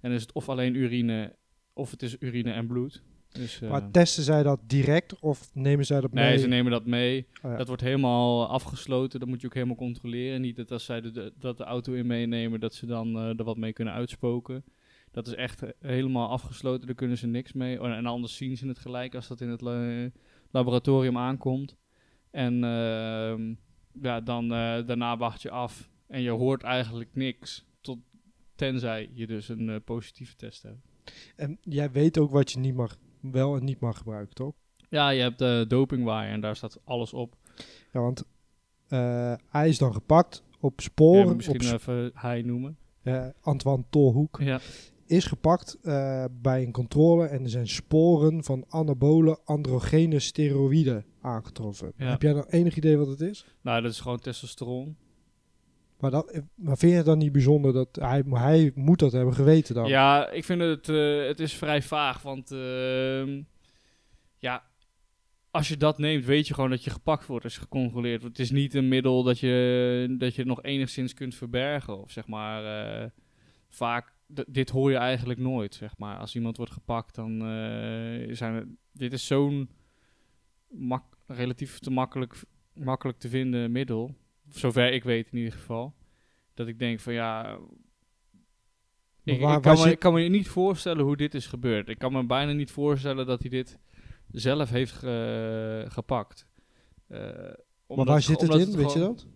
En 0.00 0.12
is 0.12 0.22
het 0.22 0.32
of 0.32 0.48
alleen 0.48 0.74
urine, 0.74 1.36
of 1.72 1.90
het 1.90 2.02
is 2.02 2.16
urine 2.18 2.52
en 2.52 2.66
bloed. 2.66 3.02
Dus, 3.28 3.60
eh, 3.60 3.70
Maar 3.70 3.90
testen 3.90 4.22
zij 4.22 4.42
dat 4.42 4.60
direct 4.66 5.18
of 5.20 5.50
nemen 5.54 5.86
zij 5.86 6.00
dat 6.00 6.12
nee, 6.12 6.28
mee? 6.28 6.38
ze 6.38 6.48
nemen 6.48 6.72
dat 6.72 6.86
mee. 6.86 7.26
Oh 7.42 7.50
ja. 7.50 7.56
Dat 7.56 7.66
wordt 7.66 7.82
helemaal 7.82 8.48
afgesloten. 8.48 9.20
Dat 9.20 9.28
moet 9.28 9.40
je 9.40 9.46
ook 9.46 9.54
helemaal 9.54 9.76
controleren. 9.76 10.40
Niet 10.40 10.56
dat 10.56 10.70
als 10.70 10.84
zij 10.84 11.00
de, 11.00 11.32
dat 11.38 11.58
de 11.58 11.64
auto 11.64 11.92
in 11.92 12.06
meenemen, 12.06 12.60
dat 12.60 12.74
ze 12.74 12.86
dan 12.86 13.16
er 13.16 13.44
wat 13.44 13.56
mee 13.56 13.72
kunnen 13.72 13.94
uitspoken. 13.94 14.64
Dat 15.12 15.26
is 15.26 15.34
echt 15.34 15.62
eh, 15.62 15.70
helemaal 15.80 16.28
afgesloten. 16.28 16.86
Daar 16.86 16.94
kunnen 16.96 17.18
ze 17.18 17.26
niks 17.26 17.52
mee. 17.52 17.80
Oh, 17.82 17.88
en 17.90 18.06
anders 18.06 18.36
zien 18.36 18.56
ze 18.56 18.66
het 18.68 18.78
gelijk 18.78 19.14
als 19.14 19.28
dat 19.28 19.40
in 19.40 19.48
het 19.48 19.60
la- 19.60 20.10
laboratorium 20.50 21.18
aankomt. 21.18 21.76
En 22.30 22.64
ehm, 22.64 23.54
ja, 24.02 24.20
dan 24.20 24.44
eh, 24.44 24.86
daarna 24.86 25.16
wacht 25.16 25.42
je 25.42 25.50
af. 25.50 25.90
En 26.06 26.20
je 26.22 26.30
hoort 26.30 26.62
eigenlijk 26.62 27.10
niks. 27.14 27.64
Tot, 27.80 27.98
tenzij 28.54 29.10
je 29.12 29.26
dus 29.26 29.48
een 29.48 29.68
eh, 29.68 29.76
positieve 29.84 30.36
test 30.36 30.62
hebt. 30.62 30.78
En 31.36 31.58
jij 31.62 31.90
weet 31.90 32.18
ook 32.18 32.30
wat 32.30 32.52
je 32.52 32.58
niet 32.58 32.74
mag, 32.74 32.96
wel 33.20 33.56
en 33.56 33.64
niet 33.64 33.80
mag 33.80 33.96
gebruiken, 33.98 34.34
toch? 34.34 34.54
Ja, 34.88 35.08
je 35.10 35.20
hebt 35.20 35.38
de 35.38 35.64
dopingwaaier 35.68 36.32
en 36.32 36.40
daar 36.40 36.56
staat 36.56 36.80
alles 36.84 37.12
op. 37.12 37.36
Ja, 37.92 38.00
want 38.00 38.24
hij 39.48 39.68
is 39.68 39.78
dan 39.78 39.92
gepakt 39.92 40.44
op 40.60 40.80
Ja, 40.80 40.84
sporen. 40.86 41.36
misschien 41.36 41.56
op 41.56 41.62
sp- 41.62 41.72
even 41.72 42.10
hij 42.14 42.42
noemen. 42.42 42.76
Antoine 43.40 43.84
Tolhoek 43.90 44.40
Ja. 44.42 44.60
Is 45.12 45.24
gepakt 45.24 45.78
eh, 45.82 46.24
bij 46.30 46.62
een 46.62 46.72
controle 46.72 47.26
en 47.26 47.42
er 47.42 47.50
zijn 47.50 47.68
sporen 47.68 48.44
van 48.44 48.64
anabole 48.68 49.38
androgene 49.44 50.18
steroïden 50.18 51.04
aangetroffen. 51.20 51.92
Ja. 51.96 52.10
Heb 52.10 52.22
jij 52.22 52.32
dan 52.32 52.46
enig 52.48 52.76
idee 52.76 52.96
wat 52.96 53.08
het 53.08 53.20
is? 53.20 53.46
Nou, 53.60 53.82
dat 53.82 53.90
is 53.90 54.00
gewoon 54.00 54.18
testosteron. 54.18 54.96
Maar, 55.98 56.10
dat, 56.10 56.42
maar 56.54 56.76
vind 56.76 56.90
je 56.90 56.96
het 56.96 57.06
dan 57.06 57.18
niet 57.18 57.32
bijzonder 57.32 57.72
dat 57.72 57.88
hij, 58.00 58.22
hij 58.28 58.72
moet 58.74 58.98
dat 58.98 59.12
hebben 59.12 59.34
geweten 59.34 59.74
dan? 59.74 59.88
Ja, 59.88 60.30
ik 60.30 60.44
vind 60.44 60.60
het, 60.60 60.88
eh, 60.88 61.26
het 61.26 61.40
is 61.40 61.54
vrij 61.54 61.82
vaag, 61.82 62.22
want 62.22 62.50
ehm, 62.50 63.42
ja, 64.38 64.64
als 65.50 65.68
je 65.68 65.76
dat 65.76 65.98
neemt, 65.98 66.24
weet 66.24 66.48
je 66.48 66.54
gewoon 66.54 66.70
dat 66.70 66.84
je 66.84 66.90
gepakt 66.90 67.26
wordt 67.26 67.44
als 67.44 67.54
je 67.54 67.60
gecontroleerd 67.60 68.20
wordt. 68.20 68.36
Het 68.36 68.46
is 68.46 68.52
niet 68.52 68.74
een 68.74 68.88
middel 68.88 69.22
dat 69.22 69.38
je, 69.38 70.14
dat 70.18 70.34
je 70.34 70.44
nog 70.44 70.62
enigszins 70.62 71.14
kunt 71.14 71.34
verbergen. 71.34 72.02
Of 72.02 72.10
zeg 72.10 72.26
maar, 72.26 72.64
eh, 72.64 73.08
vaak, 73.68 74.11
dit 74.48 74.70
hoor 74.70 74.90
je 74.90 74.96
eigenlijk 74.96 75.38
nooit, 75.40 75.74
zeg 75.74 75.98
maar. 75.98 76.18
Als 76.18 76.34
iemand 76.34 76.56
wordt 76.56 76.72
gepakt, 76.72 77.14
dan 77.14 77.40
eh, 77.46 78.34
zijn 78.34 78.78
dit 78.92 79.12
is 79.12 79.26
zo'n 79.26 79.70
mak- 80.70 81.16
relatief 81.26 81.78
te 81.78 81.90
makkelijk, 81.90 82.42
makkelijk 82.72 83.18
te 83.18 83.28
vinden 83.28 83.72
middel. 83.72 84.14
Zover 84.48 84.92
ik 84.92 85.04
weet 85.04 85.28
in 85.32 85.38
ieder 85.38 85.52
geval. 85.52 85.94
Dat 86.54 86.66
ik 86.68 86.78
denk 86.78 87.00
van 87.00 87.12
ja, 87.12 87.58
ik, 89.24 89.40
waar- 89.40 89.56
ik, 89.56 89.62
kan 89.62 89.72
me, 89.72 89.78
ik 89.92 89.98
kan 89.98 90.12
me 90.14 90.20
niet 90.20 90.48
voorstellen 90.48 91.04
hoe 91.04 91.16
dit 91.16 91.34
is 91.34 91.46
gebeurd. 91.46 91.88
Ik 91.88 91.98
kan 91.98 92.12
me 92.12 92.26
bijna 92.26 92.52
niet 92.52 92.70
voorstellen 92.70 93.26
dat 93.26 93.40
hij 93.40 93.50
dit 93.50 93.78
zelf 94.30 94.70
heeft 94.70 94.92
ge- 94.92 95.86
gepakt. 95.88 96.46
Eh, 97.08 97.18
maar 97.96 98.04
waar 98.06 98.22
zit 98.22 98.40
het 98.40 98.50
in, 98.68 98.76
weet 98.76 98.92
je 98.92 98.98
dat? 98.98 99.26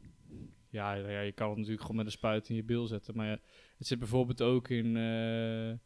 Ja, 0.77 0.95
ja, 0.95 1.09
ja, 1.09 1.21
je 1.21 1.33
kan 1.33 1.47
het 1.49 1.57
natuurlijk 1.57 1.81
gewoon 1.83 1.97
met 1.97 2.07
een 2.07 2.13
spuit 2.13 2.49
in 2.49 2.57
je 2.57 2.65
bil 2.65 2.87
zetten. 2.87 3.17
Maar 3.17 3.27
ja, 3.27 3.39
het 3.79 3.87
zit 3.87 3.99
bijvoorbeeld 3.99 4.43
ook 4.43 4.69
in... 4.69 4.97
eh, 4.97 5.79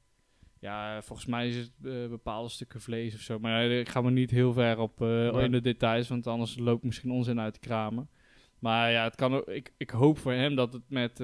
ja, 0.60 1.02
volgens 1.02 1.28
mij 1.28 1.48
is 1.48 1.56
het 1.56 1.72
eh, 1.82 2.08
bepaalde 2.08 2.48
stukken 2.48 2.80
vlees 2.80 3.14
of 3.14 3.20
zo. 3.20 3.38
Maar 3.38 3.64
ik 3.64 3.88
ga 3.88 4.00
me 4.00 4.10
niet 4.10 4.30
heel 4.30 4.52
ver 4.52 4.78
op 4.78 5.00
eh, 5.02 5.08
Nee. 5.32 5.44
in 5.44 5.50
de 5.52 5.60
details, 5.60 6.08
want 6.08 6.26
anders 6.26 6.58
loop 6.58 6.78
ik 6.78 6.84
misschien 6.84 7.10
onzin 7.10 7.40
uit 7.40 7.52
te 7.54 7.60
kramen. 7.60 8.08
Maar 8.58 8.90
ja, 8.90 9.04
het 9.04 9.14
kan 9.14 9.34
ook, 9.34 9.48
ik, 9.48 9.72
ik 9.76 9.90
hoop 9.90 10.18
voor 10.18 10.32
hem 10.32 10.54
dat 10.54 10.72
het 10.72 10.82
met 10.88 11.22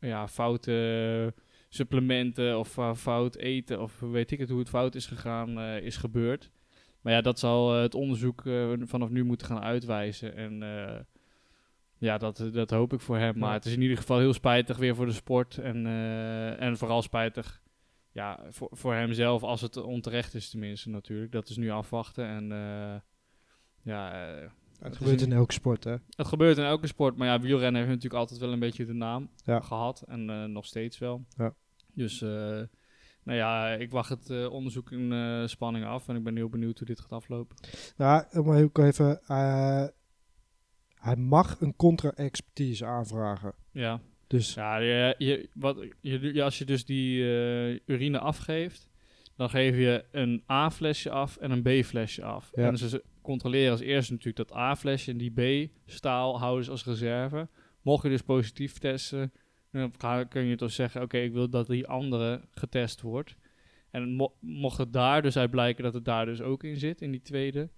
ja, 0.00 0.28
foute 0.28 1.34
supplementen 1.68 2.58
of 2.58 2.78
fout 2.96 3.36
eten 3.36 3.82
of 3.82 4.00
weet 4.00 4.30
ik 4.30 4.38
het 4.38 4.48
hoe 4.48 4.58
het 4.58 4.68
fout 4.68 4.94
is 4.94 5.06
gegaan, 5.06 5.60
is 5.60 5.96
gebeurd. 5.96 6.50
Maar 7.00 7.12
ja, 7.12 7.20
dat 7.20 7.38
zal 7.38 7.72
het 7.74 7.94
onderzoek 7.94 8.42
vanaf 8.80 9.08
nu 9.08 9.24
moeten 9.24 9.46
gaan 9.46 9.60
uitwijzen. 9.62 10.36
En 10.36 10.62
ja, 12.00 12.18
dat, 12.18 12.48
dat 12.52 12.70
hoop 12.70 12.92
ik 12.92 13.00
voor 13.00 13.16
hem. 13.18 13.38
Maar 13.38 13.48
Ja. 13.48 13.54
het 13.54 13.64
is 13.66 13.72
in 13.74 13.82
ieder 13.82 13.96
geval 13.96 14.18
heel 14.18 14.32
spijtig 14.32 14.76
weer 14.76 14.94
voor 14.94 15.06
de 15.06 15.12
sport. 15.12 15.58
En, 15.58 15.86
eh, 15.86 16.60
en 16.62 16.76
vooral 16.76 17.02
spijtig 17.02 17.62
ja, 18.12 18.40
voor, 18.50 18.68
voor 18.72 18.94
hemzelf, 18.94 19.42
als 19.42 19.60
het 19.60 19.76
onterecht 19.76 20.34
is 20.34 20.50
tenminste 20.50 20.88
natuurlijk. 20.90 21.32
Dat 21.32 21.48
is 21.48 21.56
nu 21.56 21.70
afwachten. 21.70 22.26
En 22.26 22.52
eh, 22.52 23.00
ja, 23.82 24.12
eh, 24.38 24.48
Het 24.80 24.96
gebeurt 24.96 25.20
in 25.20 25.32
elke 25.32 25.52
sport, 25.52 25.84
hè? 25.84 25.96
het 26.10 26.26
gebeurt 26.26 26.58
in 26.58 26.64
elke 26.64 26.86
sport. 26.86 27.16
Maar 27.16 27.26
ja, 27.28 27.40
wielrennen 27.40 27.80
heeft 27.80 27.94
natuurlijk 27.94 28.20
altijd 28.20 28.40
wel 28.40 28.52
een 28.52 28.58
beetje 28.58 28.86
de 28.86 28.92
naam 28.94 29.30
Ja. 29.44 29.60
gehad. 29.60 30.04
En 30.06 30.52
nog 30.52 30.66
steeds 30.66 30.98
wel. 30.98 31.24
Ja. 31.36 31.54
Dus 31.94 32.20
nou 32.20 33.38
ja, 33.38 33.68
ik 33.68 33.90
wacht 33.90 34.08
het 34.08 34.48
onderzoek 34.48 34.90
in 34.92 35.42
spanning 35.48 35.84
af. 35.84 36.08
En 36.08 36.16
ik 36.16 36.24
ben 36.24 36.36
heel 36.36 36.48
benieuwd 36.48 36.78
hoe 36.78 36.86
dit 36.86 37.00
gaat 37.00 37.12
aflopen. 37.12 37.56
Nou, 37.96 38.24
om 38.32 38.52
heel 38.54 38.70
even... 38.72 39.20
hij 41.00 41.16
mag 41.16 41.60
een 41.60 41.76
contra-expertise 41.76 42.84
aanvragen. 42.86 43.52
Ja. 43.72 44.00
Dus 44.26 44.54
Ja, 44.54 44.76
je, 44.76 45.14
je, 45.18 45.48
wat, 45.54 45.76
je, 46.00 46.42
als 46.42 46.58
je 46.58 46.64
dus 46.64 46.84
die 46.84 47.22
eh, 47.22 47.78
urine 47.86 48.18
afgeeft, 48.18 48.88
dan 49.36 49.50
geef 49.50 49.76
je 49.76 50.04
een 50.12 50.42
A-flesje 50.50 51.10
af 51.10 51.36
en 51.36 51.50
een 51.50 51.62
B-flesje 51.62 52.24
af. 52.24 52.50
Ja. 52.54 52.66
En 52.66 52.78
ze- 52.78 53.04
controleren 53.22 53.70
als 53.70 53.80
eerste 53.80 54.12
natuurlijk 54.12 54.48
dat 54.48 54.56
A-flesje 54.56 55.10
en 55.10 55.18
die 55.18 55.68
B-staal 55.86 56.38
houden 56.38 56.64
ze 56.64 56.70
als 56.70 56.84
reserve. 56.84 57.48
Mocht 57.82 58.02
je 58.02 58.08
dus 58.08 58.22
positief 58.22 58.78
testen, 58.78 59.32
Dan 59.70 59.92
kun 60.28 60.44
je 60.44 60.56
toch 60.56 60.70
zeggen, 60.72 61.02
oké, 61.02 61.18
ik 61.18 61.32
wil 61.32 61.48
dat 61.50 61.66
die 61.66 61.86
andere 61.86 62.40
getest 62.50 63.00
wordt. 63.00 63.36
En 63.90 64.08
mo- 64.14 64.34
mocht 64.40 64.78
het 64.78 64.92
daar 64.92 65.22
dus 65.22 65.36
uit 65.36 65.50
blijken 65.50 65.84
dat 65.84 65.94
het 65.94 66.04
daar 66.04 66.24
dus 66.26 66.40
ook 66.40 66.64
in 66.64 66.76
zit, 66.76 67.00
in 67.00 67.10
die 67.10 67.22
tweede, 67.22 67.68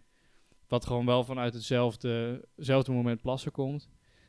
wat 0.73 0.87
gewoon 0.87 1.07
wel 1.07 1.25
vanuit 1.25 1.55
hetzelfde, 1.55 2.45
hetzelfde 2.57 2.93
moment 2.93 3.23
plassen 3.23 3.53
komt, 3.53 3.89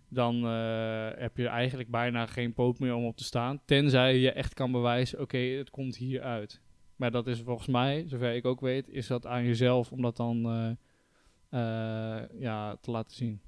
dan 0.10 0.46
eh, 0.46 1.08
heb 1.16 1.38
je 1.38 1.48
eigenlijk 1.48 1.90
bijna 1.90 2.26
geen 2.26 2.54
poot 2.54 2.80
meer 2.80 2.94
om 2.94 3.06
op 3.06 3.18
te 3.18 3.24
staan. 3.24 3.60
Tenzij 3.66 4.18
je 4.18 4.32
echt 4.32 4.54
kan 4.54 4.72
bewijzen, 4.72 5.22
oké, 5.22 5.38
het 5.38 5.70
komt 5.70 5.96
hier 5.96 6.22
uit. 6.22 6.62
Maar 6.96 7.12
dat 7.12 7.28
is 7.28 7.42
volgens 7.42 7.68
mij, 7.68 8.04
zover 8.08 8.34
ik 8.36 8.46
ook 8.46 8.62
weet, 8.62 8.90
is 8.90 9.08
dat 9.08 9.26
aan 9.26 9.44
jezelf 9.46 9.92
om 9.92 10.02
dat 10.02 10.18
dan 10.18 10.46
eh, 10.46 10.70
eh, 11.50 12.30
ja, 12.40 12.76
te 12.82 12.92
laten 12.92 13.16
zien. 13.16 13.42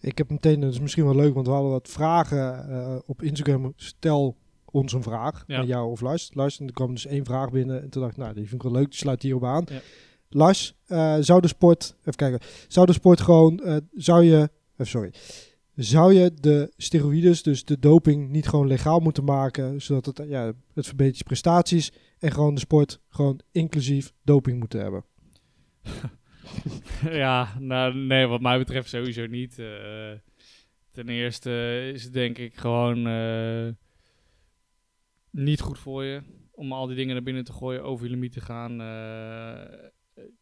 Ik 0.00 0.18
heb 0.18 0.30
meteen, 0.30 0.60
dat 0.60 0.72
is 0.72 0.80
misschien 0.80 1.04
wel 1.04 1.16
leuk, 1.16 1.34
want 1.34 1.46
we 1.46 1.52
hadden 1.52 1.70
wat 1.70 1.88
vragen 1.88 3.02
op 3.06 3.22
Instagram. 3.22 3.72
Stel 3.76 4.36
ons 4.70 4.92
een 4.92 5.02
vraag 5.02 5.44
Ja. 5.46 5.58
aan 5.58 5.66
jou 5.66 5.90
of. 5.90 6.00
Lars, 6.00 6.60
en 6.60 6.66
er 6.66 6.72
kwam 6.72 6.94
dus 6.94 7.06
één 7.06 7.24
vraag 7.24 7.50
binnen. 7.50 7.82
En 7.82 7.90
toen 7.90 8.02
dacht 8.02 8.14
ik, 8.16 8.22
nou, 8.22 8.34
die 8.34 8.48
vind 8.48 8.64
ik 8.64 8.70
wel 8.70 8.80
leuk, 8.80 8.90
die 8.90 8.98
sluit 8.98 9.22
hierop 9.22 9.44
aan. 9.44 9.64
Ja. 9.68 9.80
Lars, 10.34 10.74
eh, 10.86 11.16
zou 11.20 11.40
de 11.40 11.48
sport, 11.48 11.96
even 12.00 12.14
kijken, 12.14 12.40
zou 12.68 12.86
de 12.86 12.92
sport 12.92 13.20
gewoon, 13.20 13.58
eh, 13.58 13.76
zou 13.92 14.24
je, 14.24 14.50
eh, 14.76 14.86
sorry, 14.86 15.12
zou 15.74 16.14
je 16.14 16.34
de 16.40 16.72
steroïdes, 16.76 17.42
dus 17.42 17.64
de 17.64 17.78
doping, 17.78 18.28
niet 18.28 18.48
gewoon 18.48 18.66
legaal 18.66 19.00
moeten 19.00 19.24
maken, 19.24 19.82
zodat 19.82 20.06
het, 20.06 20.28
ja, 20.28 20.52
het 20.74 20.86
verbetert 20.86 21.18
je 21.18 21.24
prestaties 21.24 21.92
en 22.18 22.32
gewoon 22.32 22.54
de 22.54 22.60
sport 22.60 23.00
gewoon 23.08 23.40
inclusief 23.52 24.12
doping 24.22 24.58
moeten 24.58 24.80
hebben? 24.80 25.04
ja, 27.22 27.48
nou, 27.58 27.94
nee, 27.94 28.26
wat 28.26 28.40
mij 28.40 28.58
betreft 28.58 28.88
sowieso 28.88 29.26
niet. 29.26 29.54
Ten 30.92 31.08
eerste 31.08 31.90
is 31.94 32.04
het 32.04 32.12
denk 32.12 32.38
ik 32.38 32.56
gewoon 32.56 33.02
niet 35.30 35.60
goed 35.60 35.78
voor 35.78 36.04
je 36.04 36.22
om 36.50 36.72
al 36.72 36.86
die 36.86 36.96
dingen 36.96 37.14
naar 37.14 37.22
binnen 37.22 37.44
te 37.44 37.52
gooien, 37.52 37.82
over 37.82 38.04
je 38.04 38.10
limiet 38.10 38.32
te 38.32 38.40
gaan. 38.40 38.80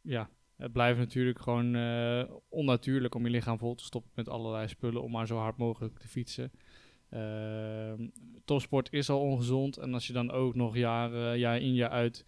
Ja, 0.01 0.31
het 0.57 0.73
blijft 0.73 0.99
natuurlijk 0.99 1.41
gewoon 1.41 1.75
eh, 1.75 2.25
onnatuurlijk 2.49 3.15
om 3.15 3.25
je 3.25 3.31
lichaam 3.31 3.59
vol 3.59 3.75
te 3.75 3.85
stoppen 3.85 4.11
met 4.15 4.29
allerlei 4.29 4.69
spullen 4.69 5.03
om 5.03 5.11
maar 5.11 5.27
zo 5.27 5.37
hard 5.37 5.57
mogelijk 5.57 5.99
te 5.99 6.09
fietsen. 6.09 6.53
Ehm, 7.09 8.09
topsport 8.45 8.93
is 8.93 9.11
al 9.11 9.21
ongezond 9.21 9.77
en 9.77 9.95
als 9.95 10.07
je 10.07 10.13
dan 10.13 10.31
ook 10.31 10.55
nog 10.55 10.77
jaar, 10.77 11.37
jaar 11.37 11.61
in 11.61 11.75
jaar 11.75 11.91
uit 11.91 12.25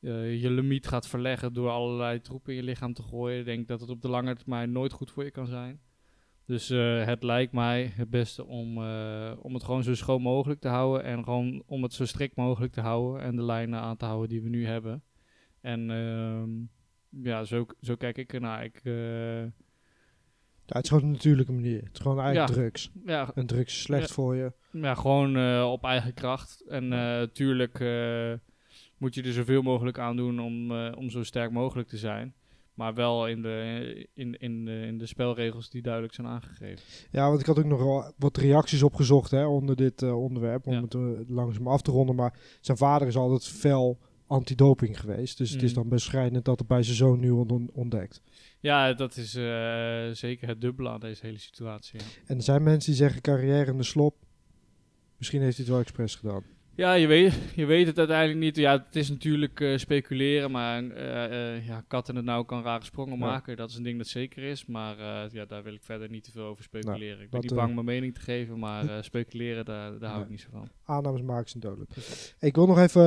eh, 0.00 0.42
je 0.42 0.50
limiet 0.50 0.86
gaat 0.86 1.08
verleggen 1.08 1.52
door 1.52 1.70
allerlei 1.70 2.20
troepen 2.20 2.52
in 2.52 2.58
je 2.58 2.64
lichaam 2.64 2.92
te 2.92 3.02
gooien, 3.02 3.44
denk 3.44 3.60
ik 3.60 3.68
dat 3.68 3.80
het 3.80 3.90
op 3.90 4.02
de 4.02 4.08
lange 4.08 4.34
termijn 4.34 4.72
nooit 4.72 4.92
goed 4.92 5.10
voor 5.10 5.24
je 5.24 5.30
kan 5.30 5.46
zijn. 5.46 5.80
Dus 6.44 6.70
eh, 6.70 7.04
het 7.04 7.22
lijkt 7.22 7.52
mij 7.52 7.92
het 7.94 8.10
beste 8.10 8.44
om, 8.44 8.82
eh, 8.82 9.32
om 9.42 9.54
het 9.54 9.64
gewoon 9.64 9.82
zo 9.82 9.94
schoon 9.94 10.22
mogelijk 10.22 10.60
te 10.60 10.68
houden 10.68 11.04
en 11.04 11.24
gewoon 11.24 11.62
om 11.66 11.82
het 11.82 11.92
zo 11.92 12.04
strikt 12.04 12.36
mogelijk 12.36 12.72
te 12.72 12.80
houden 12.80 13.22
en 13.22 13.36
de 13.36 13.42
lijnen 13.42 13.80
aan 13.80 13.96
te 13.96 14.04
houden 14.04 14.28
die 14.28 14.42
we 14.42 14.48
nu 14.48 14.66
hebben. 14.66 15.02
En 15.60 15.90
ehm, 15.90 16.48
ja, 17.28 17.44
zo, 17.44 17.66
zo 17.80 17.94
kijk 17.96 18.16
ik 18.18 18.32
ernaar. 18.32 18.64
Ik, 18.64 18.80
eh, 18.84 19.42
Ja, 20.66 20.74
het 20.76 20.84
is 20.84 20.90
gewoon 20.90 21.04
een 21.04 21.10
natuurlijke 21.12 21.52
manier. 21.52 21.82
Het 21.82 21.92
is 21.94 22.00
gewoon 22.00 22.20
eigenlijk 22.20 22.48
Ja. 22.48 22.54
drugs. 22.54 22.90
ja, 23.04 23.30
En 23.34 23.46
drugs 23.46 23.74
is 23.74 23.82
slecht 23.82 24.08
Ja. 24.08 24.14
voor 24.14 24.34
je. 24.36 24.52
Ja, 24.72 24.94
gewoon 24.94 25.36
eh, 25.36 25.68
op 25.72 25.84
eigen 25.84 26.14
kracht. 26.14 26.64
En 26.68 26.92
eh 26.92 27.22
tuurlijk 27.22 27.80
eh, 27.80 28.32
moet 28.98 29.14
je 29.14 29.22
er 29.22 29.32
zoveel 29.32 29.62
mogelijk 29.62 29.98
aan 29.98 30.16
doen 30.16 30.40
om, 30.40 30.72
om 30.94 31.10
zo 31.10 31.22
sterk 31.22 31.50
mogelijk 31.50 31.88
te 31.88 31.96
zijn. 31.96 32.34
Maar 32.74 32.94
wel 32.94 33.26
in 33.28 33.42
de, 33.42 34.08
in, 34.14 34.38
in, 34.38 34.64
de, 34.64 34.80
in 34.86 34.98
de 34.98 35.06
spelregels 35.06 35.70
die 35.70 35.82
duidelijk 35.82 36.14
zijn 36.14 36.26
aangegeven. 36.26 36.84
Ja, 37.10 37.28
want 37.28 37.40
ik 37.40 37.46
had 37.46 37.58
ook 37.58 37.64
nog 37.64 37.82
wel 37.82 38.12
wat 38.18 38.36
reacties 38.36 38.82
opgezocht 38.82 39.30
hè, 39.30 39.46
onder 39.46 39.76
dit 39.76 40.02
onderwerp. 40.02 40.66
Om 40.66 40.74
het 40.82 40.94
langzaam 41.28 41.68
af 41.68 41.82
te 41.82 41.90
ronden. 41.90 42.14
Maar 42.14 42.38
zijn 42.60 42.76
vader 42.78 43.08
is 43.08 43.16
altijd 43.16 43.44
fel 43.44 43.98
antidoping 44.28 45.00
geweest. 45.00 45.38
Dus 45.38 45.50
het 45.50 45.62
is 45.62 45.68
Mm. 45.70 45.74
dan 45.76 45.88
best 45.88 46.04
schrijnend 46.06 46.44
dat 46.44 46.58
het 46.58 46.68
bij 46.68 46.82
zijn 46.82 46.96
zoon 46.96 47.20
nu 47.20 47.30
on- 47.30 47.70
ontdekt. 47.72 48.22
Ja, 48.60 48.92
dat 48.92 49.16
is 49.16 49.34
eh, 49.34 50.08
zeker 50.10 50.48
het 50.48 50.60
dubbele 50.60 50.88
aan 50.88 51.00
deze 51.00 51.26
hele 51.26 51.38
situatie. 51.38 51.98
Ja. 52.00 52.04
En 52.26 52.36
er 52.36 52.42
zijn 52.42 52.62
mensen 52.62 52.90
die 52.90 53.00
zeggen 53.00 53.20
carrière 53.20 53.70
in 53.70 53.76
de 53.76 53.82
slop. 53.82 54.16
Misschien 55.16 55.40
heeft 55.42 55.56
hij 55.56 55.64
het 55.64 55.74
wel 55.74 55.82
expres 55.82 56.14
gedaan. 56.14 56.42
Ja, 56.78 56.92
je 56.92 57.06
weet, 57.06 57.34
je 57.54 57.64
weet 57.64 57.86
het 57.86 57.98
uiteindelijk 57.98 58.38
niet. 58.38 58.56
Ja, 58.56 58.72
het 58.86 58.96
is 58.96 59.08
natuurlijk 59.08 59.60
eh, 59.60 59.76
speculeren, 59.76 60.50
maar 60.50 60.90
eh, 60.90 61.66
ja, 61.66 61.84
kat 61.88 62.08
in 62.08 62.16
het 62.16 62.24
nauw 62.24 62.42
kan 62.42 62.62
rare 62.62 62.84
sprongen 62.84 63.18
Ja. 63.18 63.24
maken. 63.24 63.56
Dat 63.56 63.70
is 63.70 63.76
een 63.76 63.82
ding 63.82 63.98
dat 63.98 64.06
zeker 64.06 64.42
is, 64.42 64.66
maar 64.66 64.96
ja, 65.32 65.44
daar 65.44 65.62
wil 65.62 65.72
ik 65.74 65.82
verder 65.82 66.10
niet 66.10 66.24
te 66.24 66.30
veel 66.30 66.44
over 66.44 66.64
speculeren. 66.64 67.20
ik 67.20 67.30
ben 67.30 67.40
niet 67.40 67.54
bang 67.54 67.74
mijn 67.74 67.86
mening 67.86 68.14
te 68.14 68.20
geven, 68.20 68.58
maar 68.58 69.04
speculeren, 69.04 69.64
daar, 69.64 69.98
daar 69.98 70.10
hou 70.10 70.22
ik 70.22 70.28
niet 70.30 70.40
zo 70.40 70.48
van. 70.52 70.68
Aannames 70.84 71.22
maken 71.22 71.48
zijn 71.50 71.62
dodelijk. 71.62 71.90
Ik 72.40 72.54
wil 72.54 72.66
nog 72.66 72.78
even 72.78 73.02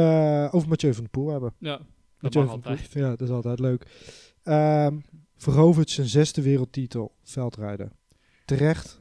over 0.52 0.70
Mathieu 0.70 0.94
van 0.94 1.02
der 1.04 1.12
Poel 1.12 1.30
hebben. 1.30 1.54
Ja, 1.58 1.78
dat 1.78 1.86
Mathieu 2.20 2.44
mag 2.44 2.60
Poel. 2.60 2.64
altijd. 2.72 2.92
Ja, 2.94 3.10
dat 3.10 3.22
is 3.22 3.30
altijd 3.30 3.60
leuk. 3.60 3.86
Ehm 4.44 4.98
verovert 5.38 5.90
zijn 5.90 6.08
zesde 6.08 6.42
wereldtitel 6.42 7.16
veldrijden. 7.24 7.92
Terecht. 8.46 9.01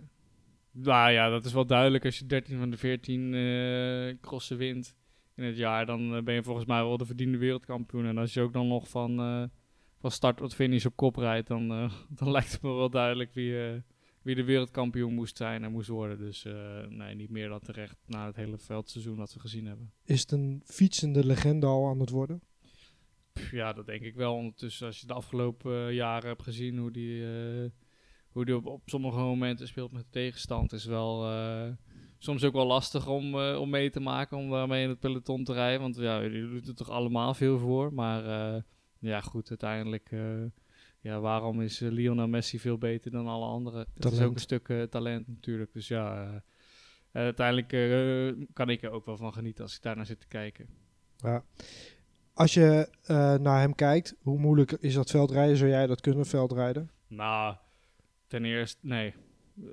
Nou 0.72 1.10
ja, 1.10 1.28
dat 1.28 1.44
is 1.44 1.52
wel 1.52 1.66
duidelijk. 1.66 2.04
Als 2.04 2.18
je 2.18 2.26
13 2.26 2.58
van 2.58 2.70
de 2.70 2.76
14 2.76 3.34
eh 3.34 4.20
crossen 4.20 4.56
wint 4.56 4.96
in 5.34 5.44
het 5.44 5.56
jaar, 5.56 5.86
dan 5.86 6.16
eh, 6.16 6.22
ben 6.22 6.34
je 6.34 6.42
volgens 6.42 6.66
mij 6.66 6.82
wel 6.82 6.96
de 6.96 7.06
verdiende 7.06 7.38
wereldkampioen. 7.38 8.06
En 8.06 8.18
als 8.18 8.34
je 8.34 8.40
ook 8.40 8.52
dan 8.52 8.68
nog 8.68 8.88
van, 8.88 9.20
eh, 9.20 9.44
van 9.98 10.10
start 10.10 10.36
tot 10.36 10.54
finish 10.54 10.84
op 10.84 10.96
kop 10.96 11.16
rijdt, 11.16 11.48
dan, 11.48 11.68
dan 12.18 12.30
lijkt 12.30 12.52
het 12.52 12.62
me 12.62 12.72
wel 12.72 12.90
duidelijk 12.90 13.34
wie, 13.34 13.54
wie 14.22 14.34
de 14.34 14.44
wereldkampioen 14.44 15.14
moest 15.14 15.36
zijn 15.36 15.64
en 15.64 15.72
moest 15.72 15.88
worden. 15.88 16.18
Dus 16.18 16.46
nee, 16.88 17.14
niet 17.14 17.30
meer 17.30 17.48
dan 17.48 17.60
terecht 17.60 17.96
na 18.06 18.26
het 18.26 18.36
hele 18.36 18.58
veldseizoen 18.58 19.16
dat 19.16 19.34
we 19.34 19.40
gezien 19.40 19.66
hebben. 19.66 19.92
Is 20.04 20.20
het 20.20 20.32
een 20.32 20.62
fietsende 20.64 21.26
legende 21.26 21.66
al 21.66 21.88
aan 21.88 22.00
het 22.00 22.10
worden? 22.10 22.42
Pff, 23.32 23.50
Ja, 23.50 23.72
dat 23.72 23.86
denk 23.86 24.02
ik 24.02 24.14
wel. 24.14 24.34
Ondertussen, 24.34 24.86
als 24.86 25.00
je 25.00 25.06
de 25.06 25.14
afgelopen 25.14 25.94
jaren 25.94 26.28
hebt 26.28 26.42
gezien 26.42 26.78
hoe 26.78 26.90
die, 26.90 27.24
hoe 28.32 28.44
die 28.44 28.56
op, 28.56 28.66
op 28.66 28.82
sommige 28.84 29.18
momenten 29.18 29.68
speelt 29.68 29.92
met 29.92 30.02
de 30.02 30.10
tegenstand, 30.10 30.72
is 30.72 30.84
wel 30.84 31.30
eh, 31.30 31.68
soms 32.18 32.44
ook 32.44 32.52
wel 32.52 32.66
lastig 32.66 33.08
om, 33.08 33.40
eh, 33.40 33.60
om 33.60 33.70
mee 33.70 33.90
te 33.90 34.00
maken, 34.00 34.36
om 34.36 34.50
daarmee 34.50 34.82
in 34.82 34.88
het 34.88 34.98
peloton 35.00 35.44
te 35.44 35.52
rijden. 35.52 35.80
Want 35.80 35.96
ja, 35.96 36.22
jullie 36.22 36.48
doet 36.48 36.68
er 36.68 36.74
toch 36.74 36.90
allemaal 36.90 37.34
veel 37.34 37.58
voor. 37.58 37.92
Maar 37.92 38.24
eh, 38.54 38.62
ja, 38.98 39.20
goed, 39.20 39.48
uiteindelijk, 39.48 40.10
ja, 41.00 41.20
waarom 41.20 41.60
is 41.60 41.78
Lionel 41.78 42.28
Messi 42.28 42.58
veel 42.58 42.78
beter 42.78 43.10
dan 43.10 43.26
alle 43.26 43.46
anderen? 43.46 43.86
Dat 43.94 44.12
is 44.12 44.20
ook 44.20 44.34
een 44.34 44.40
stuk 44.40 44.86
talent 44.90 45.28
natuurlijk. 45.28 45.72
Dus 45.72 45.88
ja, 45.88 46.42
uiteindelijk 47.12 47.68
kan 48.52 48.68
ik 48.68 48.82
er 48.82 48.90
ook 48.90 49.06
wel 49.06 49.16
van 49.16 49.32
genieten 49.32 49.64
als 49.64 49.76
ik 49.76 49.82
daar 49.82 49.96
naar 49.96 50.06
zit 50.06 50.20
te 50.20 50.28
kijken. 50.28 50.66
Ja. 51.16 51.44
Als 52.34 52.54
je 52.54 52.88
naar 53.40 53.60
hem 53.60 53.74
kijkt, 53.74 54.16
hoe 54.22 54.38
moeilijk 54.38 54.72
is 54.72 54.94
dat 54.94 55.10
veldrijden? 55.10 55.56
Zou 55.56 55.70
jij 55.70 55.86
dat 55.86 56.00
kunnen, 56.00 56.26
veldrijden? 56.26 56.90
Nou, 57.06 57.56
ten 58.30 58.44
eerste, 58.44 58.78
nee. 58.82 59.14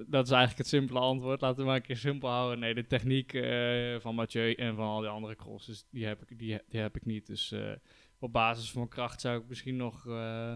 Dat 0.08 0.26
is 0.26 0.32
eigenlijk 0.32 0.58
het 0.58 0.68
simpele 0.68 1.00
antwoord. 1.00 1.42
Laten 1.42 1.58
we 1.60 1.66
maar 1.66 1.76
een 1.76 1.82
keer 1.82 1.98
simpel 1.98 2.30
houden. 2.30 2.60
Nee, 2.60 2.74
de 2.74 2.88
techniek 2.88 3.34
eh, 3.34 4.00
van 4.00 4.16
Mathieu 4.16 4.54
en 4.54 4.76
van 4.76 4.86
al 4.86 5.00
die 5.00 5.10
andere 5.10 5.36
crosses, 5.36 5.86
die 5.90 6.06
heb 6.06 6.22
ik, 6.22 6.40
die, 6.40 6.60
die 6.70 6.80
heb 6.80 6.96
ik 6.96 7.06
niet. 7.06 7.28
Dus 7.28 7.52
eh, 7.52 7.72
op 8.20 8.34
basis 8.34 8.72
van 8.72 8.88
kracht 8.88 9.22
zou 9.22 9.40
ik 9.42 9.48
misschien 9.48 9.76
nog, 9.76 10.08
eh, 10.08 10.54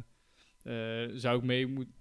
zou 1.13 1.37
ik 1.37 1.43
mee 1.43 1.67
moeten, 1.67 1.93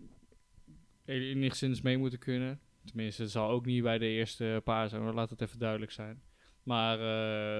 enigszins 1.04 1.80
mee 1.80 1.98
moeten 1.98 2.18
kunnen. 2.18 2.60
Tenminste, 2.84 3.22
het 3.22 3.30
zal 3.30 3.50
ook 3.50 3.66
niet 3.66 3.82
bij 3.82 3.98
de 3.98 4.06
eerste 4.06 4.60
paar 4.64 4.88
zijn, 4.88 5.04
maar 5.04 5.14
laat 5.14 5.30
het 5.30 5.40
even 5.40 5.58
duidelijk 5.58 5.92
zijn. 5.92 6.22
Maar 6.62 6.98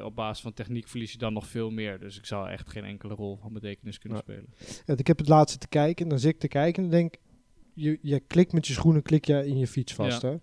op 0.05 0.15
basis 0.15 0.43
van 0.43 0.53
techniek 0.53 0.89
verlies 0.89 1.13
je 1.13 1.19
dan 1.19 1.33
nog 1.33 1.47
veel 1.47 1.71
meer. 1.71 1.99
Dus 1.99 2.19
ik 2.19 2.27
zou 2.27 2.49
echt 2.49 2.71
geen 2.71 2.85
enkele 2.85 3.15
rol 3.15 3.37
van 3.37 3.53
betekenis 3.53 3.99
kunnen 3.99 4.19
Ja. 4.27 4.33
spelen. 4.33 4.55
Ja, 4.87 4.97
ik 4.97 5.07
heb 5.07 5.19
het 5.19 5.29
laatste 5.29 5.59
te 5.59 5.69
kijken, 5.69 6.09
dan 6.09 6.19
zit 6.19 6.35
ik 6.35 6.41
te 6.41 6.49
kijken 6.49 6.85
en 6.85 6.91
denk 6.91 7.15
je, 7.81 7.99
je 8.03 8.21
klikt 8.21 8.53
met 8.53 8.67
je 8.67 8.73
schoenen, 8.73 9.03
klik 9.03 9.25
je 9.25 9.47
in 9.47 9.59
je 9.59 9.67
fiets 9.67 9.95
vast. 9.95 10.23
Ja. 10.23 10.29
Hè? 10.31 10.37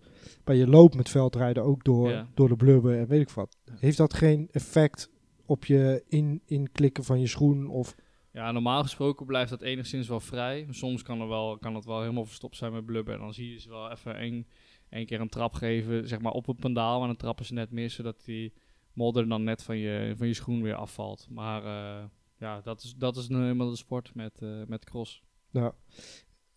Maar 0.46 0.56
je 0.56 0.68
loopt 0.68 0.96
met 0.96 1.10
veldrijden 1.10 1.64
ook 1.64 1.84
door, 1.84 2.10
Ja. 2.10 2.28
door 2.34 2.48
de 2.48 2.56
blubber 2.56 2.98
en 3.00 3.08
weet 3.08 3.22
ik 3.22 3.30
wat. 3.30 3.58
Ja. 3.66 3.74
Heeft 3.80 3.98
dat 3.98 4.14
geen 4.14 4.48
effect 4.52 5.12
op 5.46 5.66
je 5.66 6.04
in, 6.08 6.42
inklikken 6.46 7.04
van 7.04 7.20
je 7.20 7.28
schoen? 7.28 7.68
Of, 7.68 7.96
Ja, 8.32 8.52
normaal 8.52 8.82
gesproken 8.84 9.26
blijft 9.26 9.50
dat 9.50 9.62
enigszins 9.62 10.08
wel 10.08 10.20
vrij. 10.20 10.68
Soms 10.70 11.02
kan, 11.04 11.22
er 11.22 11.28
wel, 11.28 11.58
kan 11.58 11.76
het 11.76 11.86
wel 11.86 12.02
helemaal 12.02 12.26
verstopt 12.26 12.58
zijn 12.58 12.74
met 12.74 12.86
blubber. 12.86 13.14
En 13.14 13.20
dan 13.20 13.34
zie 13.34 13.52
je 13.52 13.60
ze 13.60 13.70
wel 13.70 13.92
even 13.92 14.16
één, 14.16 14.48
één 14.90 15.06
keer 15.06 15.22
een 15.22 15.30
trap 15.30 15.54
geven, 15.54 16.08
zeg 16.08 16.20
maar 16.20 16.32
op 16.32 16.46
het 16.48 16.60
pendaal. 16.60 16.98
Maar 17.00 17.08
dan 17.08 17.18
trappen 17.18 17.46
ze 17.46 17.54
net 17.54 17.72
mis, 17.72 17.94
zodat 17.94 18.26
die 18.26 18.54
modder 18.94 19.28
dan 19.30 19.44
net 19.44 19.64
van 19.64 19.78
je, 19.78 20.14
van 20.18 20.28
je 20.28 20.34
schoen 20.34 20.62
weer 20.62 20.76
afvalt. 20.76 21.28
Maar 21.30 21.64
eh, 21.64 22.04
ja, 22.40 22.62
dat 22.62 22.84
is, 22.84 22.96
dat 22.98 23.18
is 23.18 23.28
nu 23.28 23.38
helemaal 23.38 23.70
de 23.70 23.76
sport 23.76 24.16
met, 24.16 24.42
eh, 24.42 24.62
met 24.68 24.86
cross. 24.86 25.24
nou, 25.52 25.74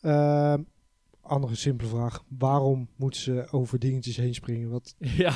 Ehm, 0.01 0.63
andere 1.21 1.55
simpele 1.55 1.89
vraag. 1.89 2.25
Waarom 2.39 2.89
moeten 2.97 3.21
ze 3.21 3.47
over 3.51 3.79
dingetjes 3.79 4.17
heen 4.17 4.35
springen? 4.35 4.71
Wat, 4.71 4.95
ja, 5.25 5.35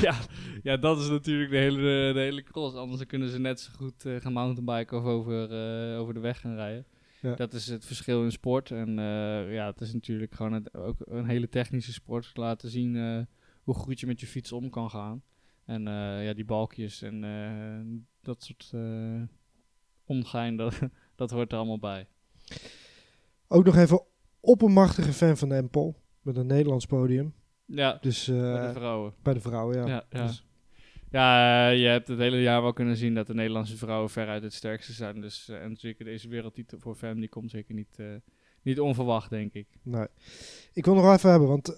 ja, 0.00 0.14
ja, 0.62 0.76
dat 0.76 1.00
is 1.00 1.08
natuurlijk 1.08 1.50
de 1.50 1.56
hele, 1.56 2.12
de 2.12 2.20
hele 2.20 2.42
cross. 2.42 2.76
Anders 2.76 3.06
kunnen 3.06 3.28
ze 3.28 3.38
net 3.38 3.60
zo 3.60 3.72
goed 3.76 4.04
eh, 4.04 4.16
gaan 4.20 4.32
mountainbiken 4.32 4.98
of 4.98 5.04
over, 5.04 5.50
eh, 5.92 5.98
over 6.00 6.14
de 6.14 6.20
weg 6.20 6.40
gaan 6.40 6.54
rijden. 6.54 6.86
Ja. 7.22 7.34
Dat 7.34 7.52
is 7.52 7.66
het 7.66 7.84
verschil 7.86 8.24
in 8.24 8.32
sport. 8.32 8.70
En 8.70 8.98
eh, 8.98 9.52
ja, 9.54 9.66
het 9.66 9.80
is 9.80 9.92
natuurlijk 9.92 10.34
gewoon 10.34 10.52
het- 10.52 10.74
ook 10.74 10.96
een 11.04 11.26
hele 11.28 11.48
technische 11.48 11.92
sport. 11.92 12.30
Laten 12.34 12.68
zien 12.70 13.26
hoe 13.62 13.74
goed 13.74 14.00
je 14.00 14.06
met 14.06 14.20
je 14.20 14.26
fiets 14.26 14.52
om 14.52 14.70
kan 14.70 14.90
gaan. 14.90 15.22
En 15.64 15.82
ja, 16.22 16.32
die 16.34 16.44
balkjes 16.44 17.02
en 17.02 18.06
dat 18.22 18.42
soort 18.42 18.70
uh, 18.74 19.22
ongein, 20.04 20.56
dat, 20.62 20.78
dat 21.14 21.30
hoort 21.30 21.52
er 21.52 21.58
allemaal 21.58 21.78
bij. 21.78 22.06
Ook 23.48 23.64
nog 23.64 23.76
even 23.76 24.02
oppermachtige 24.40 25.12
fan 25.12 25.36
van 25.36 25.52
Empel. 25.52 26.02
Met 26.22 26.36
een 26.36 26.46
Nederlands 26.46 26.86
podium. 26.86 27.34
Ja, 27.66 27.98
dus, 28.00 28.26
bij 28.26 28.66
de 28.66 28.72
vrouwen. 28.72 29.14
Bij 29.22 29.34
de 29.34 29.40
vrouwen, 29.40 29.76
ja. 29.76 29.86
Ja, 29.86 30.04
ja. 30.10 30.26
Dus, 30.26 30.44
ja, 31.10 31.68
je 31.68 31.86
hebt 31.86 32.08
het 32.08 32.18
hele 32.18 32.40
jaar 32.40 32.62
wel 32.62 32.72
kunnen 32.72 32.96
zien 32.96 33.14
dat 33.14 33.26
de 33.26 33.34
Nederlandse 33.34 33.76
vrouwen 33.76 34.10
veruit 34.10 34.42
het 34.42 34.52
sterkste 34.52 34.92
zijn. 34.92 35.20
Dus, 35.20 35.48
en 35.48 35.76
zeker 35.76 36.04
deze 36.04 36.28
wereldtitel 36.28 36.78
voor 36.78 36.94
FEM, 36.94 37.20
die 37.20 37.28
komt 37.28 37.50
zeker 37.50 37.74
niet, 37.74 37.98
niet 38.62 38.80
onverwacht, 38.80 39.30
denk 39.30 39.52
ik. 39.52 39.66
Nee. 39.82 40.06
Ik 40.72 40.84
wil 40.84 40.94
nog 40.94 41.12
even 41.12 41.30
hebben, 41.30 41.48
want 41.48 41.76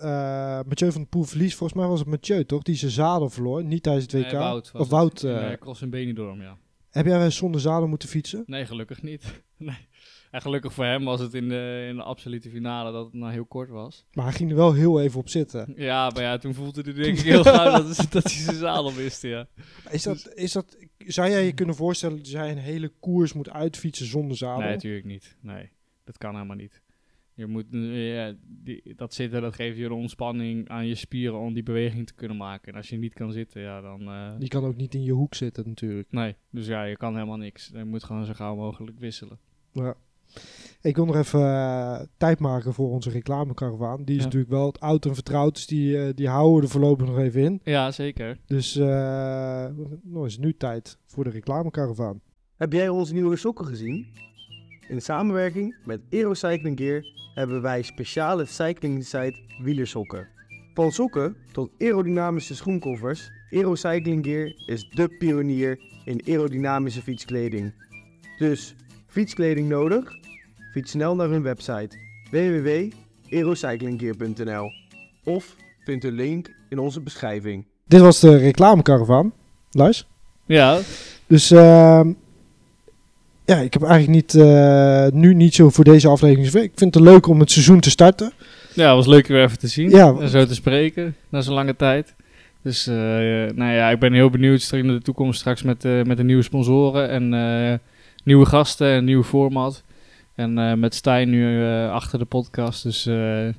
Mathieu 0.66 0.92
van 0.92 1.02
de 1.02 1.08
Poel 1.08 1.24
verliest. 1.24 1.56
Volgens 1.56 1.78
mij 1.78 1.88
was 1.88 1.98
het 1.98 2.08
Mathieu, 2.08 2.44
toch? 2.44 2.62
Die 2.62 2.74
zijn 2.74 2.90
zadel 2.90 3.30
verloor. 3.30 3.64
Niet 3.64 3.82
tijdens 3.82 4.04
het 4.04 4.22
WK. 4.22 4.32
Nee, 4.32 4.40
Wout 4.40 4.72
of 4.74 4.88
Wout. 4.88 5.22
In, 5.22 5.58
Cross 5.58 5.82
en 5.82 5.90
Benidorm, 5.90 6.40
ja. 6.40 6.56
Heb 6.90 7.06
jij 7.06 7.30
zonder 7.30 7.60
zadel 7.60 7.88
moeten 7.88 8.08
fietsen? 8.08 8.42
Nee, 8.46 8.66
gelukkig 8.66 9.02
niet. 9.02 9.42
nee. 9.56 9.88
En 10.36 10.42
gelukkig 10.42 10.72
voor 10.72 10.84
hem 10.84 11.04
was 11.04 11.20
het 11.20 11.34
in 11.34 11.48
de, 11.48 11.86
in 11.88 11.96
de 11.96 12.02
absolute 12.02 12.50
finale 12.50 12.92
dat 12.92 13.04
het 13.04 13.14
nou 13.14 13.32
heel 13.32 13.44
kort 13.44 13.68
was. 13.68 14.04
Maar 14.12 14.24
hij 14.24 14.34
ging 14.34 14.50
er 14.50 14.56
wel 14.56 14.72
heel 14.72 15.00
even 15.00 15.20
op 15.20 15.28
zitten. 15.28 15.74
Ja, 15.76 16.10
maar 16.10 16.22
ja, 16.22 16.38
toen 16.38 16.54
voelde 16.54 16.80
hij 16.82 16.92
denk 16.92 17.18
ik 17.18 17.24
heel 17.32 17.42
gauw 17.42 17.70
dat, 17.70 18.06
dat 18.10 18.22
hij 18.22 18.42
zijn 18.42 18.56
zadel 18.56 18.92
miste, 18.92 19.28
ja. 19.28 19.48
Is 19.90 20.02
dat, 20.02 20.34
is 20.34 20.52
dat, 20.52 20.76
zou 20.98 21.30
jij 21.30 21.44
je 21.44 21.52
kunnen 21.52 21.74
voorstellen 21.74 22.16
dat 22.16 22.30
jij 22.30 22.50
een 22.50 22.58
hele 22.58 22.92
koers 23.00 23.32
moet 23.32 23.50
uitfietsen 23.50 24.06
zonder 24.06 24.36
zadel? 24.36 24.58
Nee, 24.58 24.74
natuurlijk 24.74 25.04
niet. 25.04 25.36
Nee, 25.40 25.70
dat 26.04 26.18
kan 26.18 26.34
helemaal 26.34 26.56
niet. 26.56 26.82
Je 27.34 27.46
moet, 27.46 27.66
ja, 27.70 28.34
die, 28.42 28.94
dat 28.96 29.14
zitten, 29.14 29.42
dat 29.42 29.54
geeft 29.54 29.78
je 29.78 29.92
ontspanning 29.92 30.68
aan 30.68 30.86
je 30.86 30.94
spieren 30.94 31.38
om 31.38 31.54
die 31.54 31.62
beweging 31.62 32.06
te 32.06 32.14
kunnen 32.14 32.36
maken. 32.36 32.72
En 32.72 32.78
als 32.78 32.88
je 32.88 32.96
niet 32.96 33.14
kan 33.14 33.32
zitten, 33.32 33.60
ja, 33.60 33.80
dan... 33.80 34.02
Uh, 34.02 34.38
die 34.38 34.48
kan 34.48 34.64
ook 34.64 34.76
niet 34.76 34.94
in 34.94 35.02
je 35.02 35.12
hoek 35.12 35.34
zitten 35.34 35.68
natuurlijk. 35.68 36.10
Nee, 36.10 36.36
dus 36.50 36.66
ja, 36.66 36.82
je 36.82 36.96
kan 36.96 37.14
helemaal 37.14 37.36
niks. 37.36 37.70
Je 37.74 37.84
moet 37.84 38.04
gewoon 38.04 38.24
zo 38.24 38.32
gauw 38.32 38.56
mogelijk 38.56 38.98
wisselen. 38.98 39.38
Ja. 39.72 39.96
Ik 40.80 40.96
wil 40.96 41.04
nog 41.04 41.16
even 41.16 41.40
uh, 41.40 42.00
tijd 42.16 42.38
maken 42.38 42.74
voor 42.74 42.90
onze 42.90 43.10
reclamekaravaan. 43.10 44.04
Die 44.04 44.14
is 44.14 44.20
Ja. 44.20 44.24
natuurlijk 44.24 44.52
wel 44.52 44.66
het 44.66 44.80
oud 44.80 45.04
en 45.06 45.14
vertrouwd, 45.14 45.54
dus 45.54 45.66
die, 45.66 45.98
eh, 45.98 46.14
die 46.14 46.28
houden 46.28 46.56
we 46.58 46.62
er 46.62 46.68
voorlopig 46.72 47.06
nog 47.06 47.18
even 47.18 47.42
in. 47.42 47.60
Ja, 47.64 47.90
zeker. 47.90 48.38
Dus 48.46 48.76
eh 48.76 48.86
nou 50.02 50.26
is 50.26 50.32
het 50.32 50.42
nu 50.42 50.56
tijd 50.56 50.98
voor 51.06 51.24
de 51.24 51.30
reclamekaravaan. 51.30 52.20
Heb 52.56 52.72
jij 52.72 52.88
onze 52.88 53.12
nieuwe 53.14 53.36
sokken 53.36 53.66
gezien? 53.66 54.06
In 54.88 55.02
samenwerking 55.02 55.76
met 55.84 56.00
Aerocycling 56.10 56.78
Gear 56.78 57.02
hebben 57.34 57.62
wij 57.62 57.82
speciale 57.82 58.44
cycling 58.44 59.04
site 59.04 59.36
wielersokken. 59.62 60.28
Van 60.74 60.92
sokken 60.92 61.36
tot 61.52 61.70
aerodynamische 61.78 62.54
schoenkoffers, 62.54 63.30
Aerocycling 63.50 64.24
Gear 64.24 64.46
is 64.66 64.88
dé 64.94 65.08
pionier 65.08 65.78
in 66.04 66.20
aerodynamische 66.26 67.02
fietskleding. 67.02 67.72
Dus 68.38 68.74
fietskleding 69.16 69.68
nodig? 69.68 70.12
Fiets 70.72 70.90
snel 70.90 71.14
naar 71.14 71.28
hun 71.28 71.42
website 71.42 71.88
www.aerocyclinggear.nl 72.30 74.70
of 75.24 75.56
vind 75.84 76.02
de 76.02 76.12
link 76.12 76.50
in 76.68 76.78
onze 76.78 77.00
beschrijving. 77.00 77.64
Dit 77.86 78.00
was 78.00 78.20
de 78.20 78.36
reclamekaravaan. 78.36 79.32
Luis. 79.70 80.06
Ja, 80.46 80.78
Dus 81.26 81.50
ehm, 81.50 82.12
ja, 83.44 83.56
ik 83.56 83.72
heb 83.72 83.82
eigenlijk 83.82 84.12
niet, 84.12 84.34
eh, 84.34 85.06
nu 85.12 85.34
niet 85.34 85.54
zo 85.54 85.70
voor 85.70 85.84
deze 85.84 86.08
aflevering. 86.08 86.54
Ik 86.54 86.72
vind 86.74 86.94
het 86.94 87.04
leuk 87.04 87.26
om 87.26 87.40
het 87.40 87.50
seizoen 87.50 87.80
te 87.80 87.90
starten. 87.90 88.32
ja 88.74 88.94
was 88.94 89.06
leuk 89.06 89.26
weer 89.26 89.42
even 89.42 89.58
te 89.58 89.68
zien. 89.68 89.90
Ja. 89.90 90.14
En 90.20 90.28
zo 90.28 90.46
te 90.46 90.54
spreken, 90.54 91.16
na 91.28 91.40
zo'n 91.40 91.54
lange 91.54 91.76
tijd. 91.76 92.14
Dus 92.62 92.86
eh, 92.86 92.94
nou 93.54 93.72
ja, 93.72 93.90
ik 93.90 93.98
ben 93.98 94.12
heel 94.12 94.30
benieuwd 94.30 94.60
straks 94.60 94.84
naar 94.84 94.94
de 94.94 95.02
toekomst 95.02 95.40
straks 95.40 95.62
met, 95.62 95.84
eh, 95.84 96.02
met 96.02 96.16
de 96.16 96.24
nieuwe 96.24 96.42
sponsoren 96.42 97.08
en 97.08 97.34
eh, 97.34 97.74
nieuwe 98.26 98.46
gasten 98.46 98.88
en 98.88 99.04
nieuw 99.04 99.22
format. 99.22 99.82
En 100.34 100.58
eh, 100.58 100.74
met 100.74 100.94
Stijn 100.94 101.30
nu 101.30 101.64
eh, 101.64 101.90
achter 101.90 102.18
de 102.18 102.24
podcast. 102.24 102.82
Dus 102.82 103.06
eh, 103.06 103.14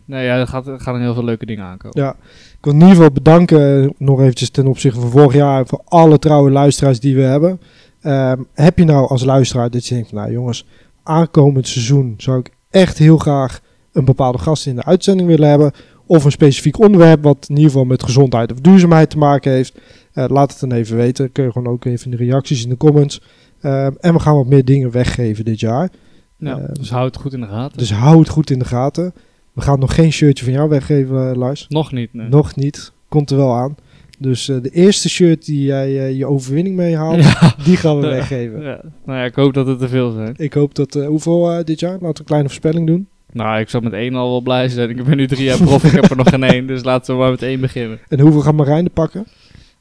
nou 0.06 0.24
ja, 0.24 0.38
er, 0.38 0.48
gaat, 0.48 0.66
gaan 0.78 1.02
heel 1.02 1.14
veel 1.14 1.24
leuke 1.24 1.46
dingen 1.46 1.66
aankomen. 1.66 2.02
Ja. 2.02 2.16
Ik 2.32 2.58
wil 2.62 2.74
in 2.74 2.80
ieder 2.80 2.96
geval 2.96 3.12
bedanken, 3.12 3.94
nog 3.98 4.20
eventjes 4.20 4.50
ten 4.50 4.68
opzichte 4.68 5.00
van 5.00 5.10
vorig 5.10 5.34
jaar, 5.34 5.68
voor 5.68 5.82
alle 5.86 6.20
trouwe 6.20 6.52
luisteraars 6.52 7.00
die 7.00 7.16
we 7.16 7.22
hebben. 7.22 7.62
Ehm, 8.02 8.44
heb 8.54 8.78
je 8.78 8.84
nou 8.84 9.08
als 9.08 9.24
luisteraar 9.24 9.70
dat 9.70 9.86
je 9.86 9.94
denkt, 9.94 10.10
van, 10.10 10.18
nou 10.18 10.32
jongens, 10.32 10.66
aankomend 11.04 11.68
seizoen 11.68 12.14
zou 12.18 12.40
ik 12.40 12.50
echt 12.70 12.98
heel 12.98 13.18
graag 13.18 13.60
een 13.92 14.06
bepaalde 14.06 14.38
gast 14.38 14.66
in 14.66 14.76
de 14.76 14.84
uitzending 14.84 15.28
willen 15.28 15.50
hebben. 15.50 15.72
Of 16.06 16.24
een 16.24 16.32
specifiek 16.32 16.80
onderwerp 16.80 17.24
wat 17.24 17.46
in 17.50 17.56
ieder 17.56 17.72
geval 17.72 17.86
met 17.86 18.04
gezondheid 18.04 18.52
of 18.52 18.60
duurzaamheid 18.60 19.10
te 19.10 19.18
maken 19.18 19.52
heeft. 19.52 19.80
Laat 20.14 20.52
het 20.52 20.60
dan 20.60 20.72
even 20.72 20.98
weten. 20.98 21.32
Kun 21.32 21.44
je 21.44 21.52
gewoon 21.52 21.74
ook 21.74 21.86
even 21.86 22.12
in 22.12 22.18
de 22.18 22.24
reacties 22.24 22.64
in 22.64 22.70
de 22.70 22.78
comments. 22.78 23.22
Ehm, 23.62 23.92
en 24.00 24.14
we 24.14 24.20
gaan 24.20 24.36
wat 24.36 24.48
meer 24.48 24.66
dingen 24.66 24.92
weggeven 24.92 25.46
dit 25.46 25.60
jaar. 25.60 25.90
Ja, 26.38 26.58
Eh, 26.58 26.64
dus 26.74 26.90
houd 26.90 27.06
het 27.14 27.22
goed 27.24 27.34
in 27.34 27.42
de 27.42 27.48
gaten. 27.48 27.78
Dus 27.78 27.92
hou 27.94 28.20
het 28.20 28.30
goed 28.30 28.50
in 28.50 28.60
de 28.60 28.66
gaten. 28.66 29.14
We 29.54 29.62
gaan 29.62 29.80
nog 29.80 29.96
geen 29.96 30.12
shirtje 30.12 30.44
van 30.44 30.54
jou 30.54 30.70
weggeven, 30.70 31.30
eh, 31.30 31.36
Lars. 31.36 31.66
Nog 31.70 31.92
niet, 31.92 32.14
nee. 32.14 32.28
Nog 32.28 32.56
niet. 32.56 32.92
Komt 33.08 33.30
er 33.32 33.38
wel 33.38 33.54
aan. 33.56 33.76
Dus 34.20 34.50
eh, 34.50 34.62
de 34.62 34.70
eerste 34.70 35.10
shirt 35.10 35.46
die 35.46 35.64
jij 35.64 35.98
eh, 36.08 36.18
je 36.18 36.26
overwinning 36.26 36.76
meehaalt, 36.76 37.24
Ja. 37.24 37.54
die 37.64 37.78
gaan 37.78 38.00
we 38.00 38.08
weggeven. 38.18 38.62
Ja. 38.62 38.82
Nou 39.06 39.20
ja, 39.20 39.26
ik 39.26 39.36
hoop 39.36 39.54
dat 39.54 39.68
het 39.68 39.80
te 39.80 39.88
veel 39.88 40.12
zijn. 40.12 40.34
Ik 40.38 40.54
hoop 40.54 40.76
dat... 40.76 40.94
hoeveel 40.94 41.62
dit 41.66 41.80
jaar? 41.80 41.92
Laten 41.92 42.08
we 42.14 42.20
een 42.20 42.26
kleine 42.26 42.48
voorspelling 42.48 42.88
doen. 42.88 43.08
Nou, 43.32 43.60
ik 43.60 43.70
zou 43.70 43.84
met 43.84 43.94
één 43.94 44.16
al 44.16 44.30
wel 44.30 44.42
blij 44.42 44.70
zijn. 44.70 44.90
Ik 44.90 45.04
ben 45.04 45.18
nu 45.18 45.28
drie 45.28 45.44
jaar 45.44 45.58
prof, 45.58 45.84
ik 45.84 45.92
heb 45.92 46.10
er 46.10 46.16
nog 46.18 46.30
geen 46.30 46.44
één. 46.44 46.68
Dus 46.68 46.84
laten 46.84 47.14
we 47.14 47.20
maar 47.22 47.32
met 47.32 47.42
één 47.42 47.60
beginnen. 47.62 48.00
En 48.08 48.20
hoeveel 48.20 48.42
gaat 48.42 48.54
Marijn 48.54 48.86
er 48.86 48.92
pakken? 48.92 49.26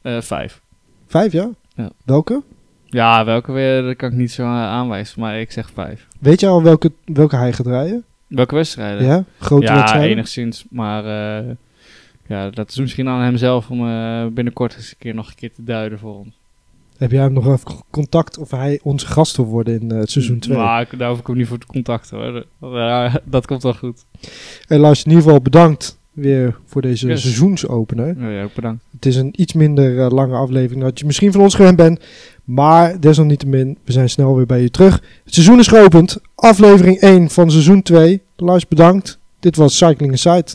Vijf. 0.02 0.60
Vijf, 1.06 1.32
ja? 1.32 1.50
Ja. 1.74 1.90
Welke? 2.04 2.42
Ja, 2.86 3.24
welke 3.24 3.52
weer, 3.52 3.82
dat 3.82 3.96
kan 3.96 4.10
ik 4.10 4.16
niet 4.16 4.32
zo 4.32 4.44
aanwijzen, 4.44 5.20
maar 5.20 5.40
ik 5.40 5.52
zeg 5.52 5.70
vijf. 5.74 6.06
Weet 6.18 6.40
je 6.40 6.46
al 6.46 6.62
welke, 6.62 6.92
welke 7.04 7.36
hij 7.36 7.52
gaat 7.52 7.66
rijden? 7.66 8.04
Welke 8.26 8.54
wedstrijden? 8.54 9.04
Ja? 9.06 9.24
Grote 9.38 9.66
ja, 9.66 9.74
wedstrijden? 9.74 10.10
enigszins. 10.10 10.64
Maar 10.70 11.04
eh, 11.04 11.50
ja, 12.26 12.50
dat 12.50 12.70
is 12.70 12.76
misschien 12.76 13.08
aan 13.08 13.22
hemzelf 13.22 13.70
om 13.70 13.88
eh, 13.88 14.26
binnenkort 14.26 14.76
eens 14.76 14.90
een 14.90 14.96
keer 14.98 15.14
nog 15.14 15.28
een 15.28 15.34
keer 15.34 15.52
te 15.52 15.64
duiden 15.64 15.98
voor 15.98 16.14
ons. 16.18 16.28
Heb 16.96 17.10
jij 17.10 17.22
hem 17.22 17.32
nog 17.32 17.46
even 17.46 17.82
contact 17.90 18.38
of 18.38 18.50
hij 18.50 18.80
onze 18.82 19.06
gast 19.06 19.36
wil 19.36 19.46
worden 19.46 19.80
in 19.80 19.90
eh, 19.90 19.98
het 19.98 20.10
seizoen 20.10 20.38
2? 20.38 20.56
Maar 20.56 20.80
ik, 20.80 20.98
daar 20.98 21.08
hoef 21.08 21.18
ik 21.18 21.28
ook 21.28 21.36
niet 21.36 21.46
voor 21.46 21.58
te 21.58 21.66
contacten 21.66 22.16
hoor. 22.18 22.46
Dat 23.24 23.46
komt 23.46 23.62
wel 23.62 23.74
goed. 23.74 24.04
Hey, 24.66 24.78
Lars, 24.78 25.02
in 25.02 25.10
ieder 25.10 25.24
geval 25.24 25.40
bedankt 25.40 25.98
weer 26.12 26.58
voor 26.64 26.82
deze 26.82 27.06
Yes. 27.06 27.22
seizoensopener. 27.22 28.30
Ja, 28.32 28.48
bedankt. 28.54 28.84
Het 28.90 29.06
is 29.06 29.16
een 29.16 29.34
iets 29.36 29.52
minder 29.52 30.14
lange 30.14 30.36
aflevering 30.36 30.80
dan 30.80 30.88
dat 30.88 30.98
je 30.98 31.06
misschien 31.06 31.32
van 31.32 31.40
ons 31.40 31.54
gewend 31.54 31.76
bent. 31.76 32.00
Maar 32.46 33.00
desalniettemin, 33.00 33.78
we 33.84 33.92
zijn 33.92 34.10
snel 34.10 34.36
weer 34.36 34.46
bij 34.46 34.60
je 34.60 34.70
terug. 34.70 34.94
Het 35.24 35.34
seizoen 35.34 35.58
is 35.58 35.66
geopend. 35.66 36.18
Aflevering 36.34 36.98
1 36.98 37.30
van 37.30 37.50
seizoen 37.50 37.82
2. 37.82 38.22
Lars, 38.36 38.68
bedankt. 38.68 39.18
Dit 39.40 39.56
was 39.56 39.76
Cycling 39.76 40.12
Aside. 40.12 40.46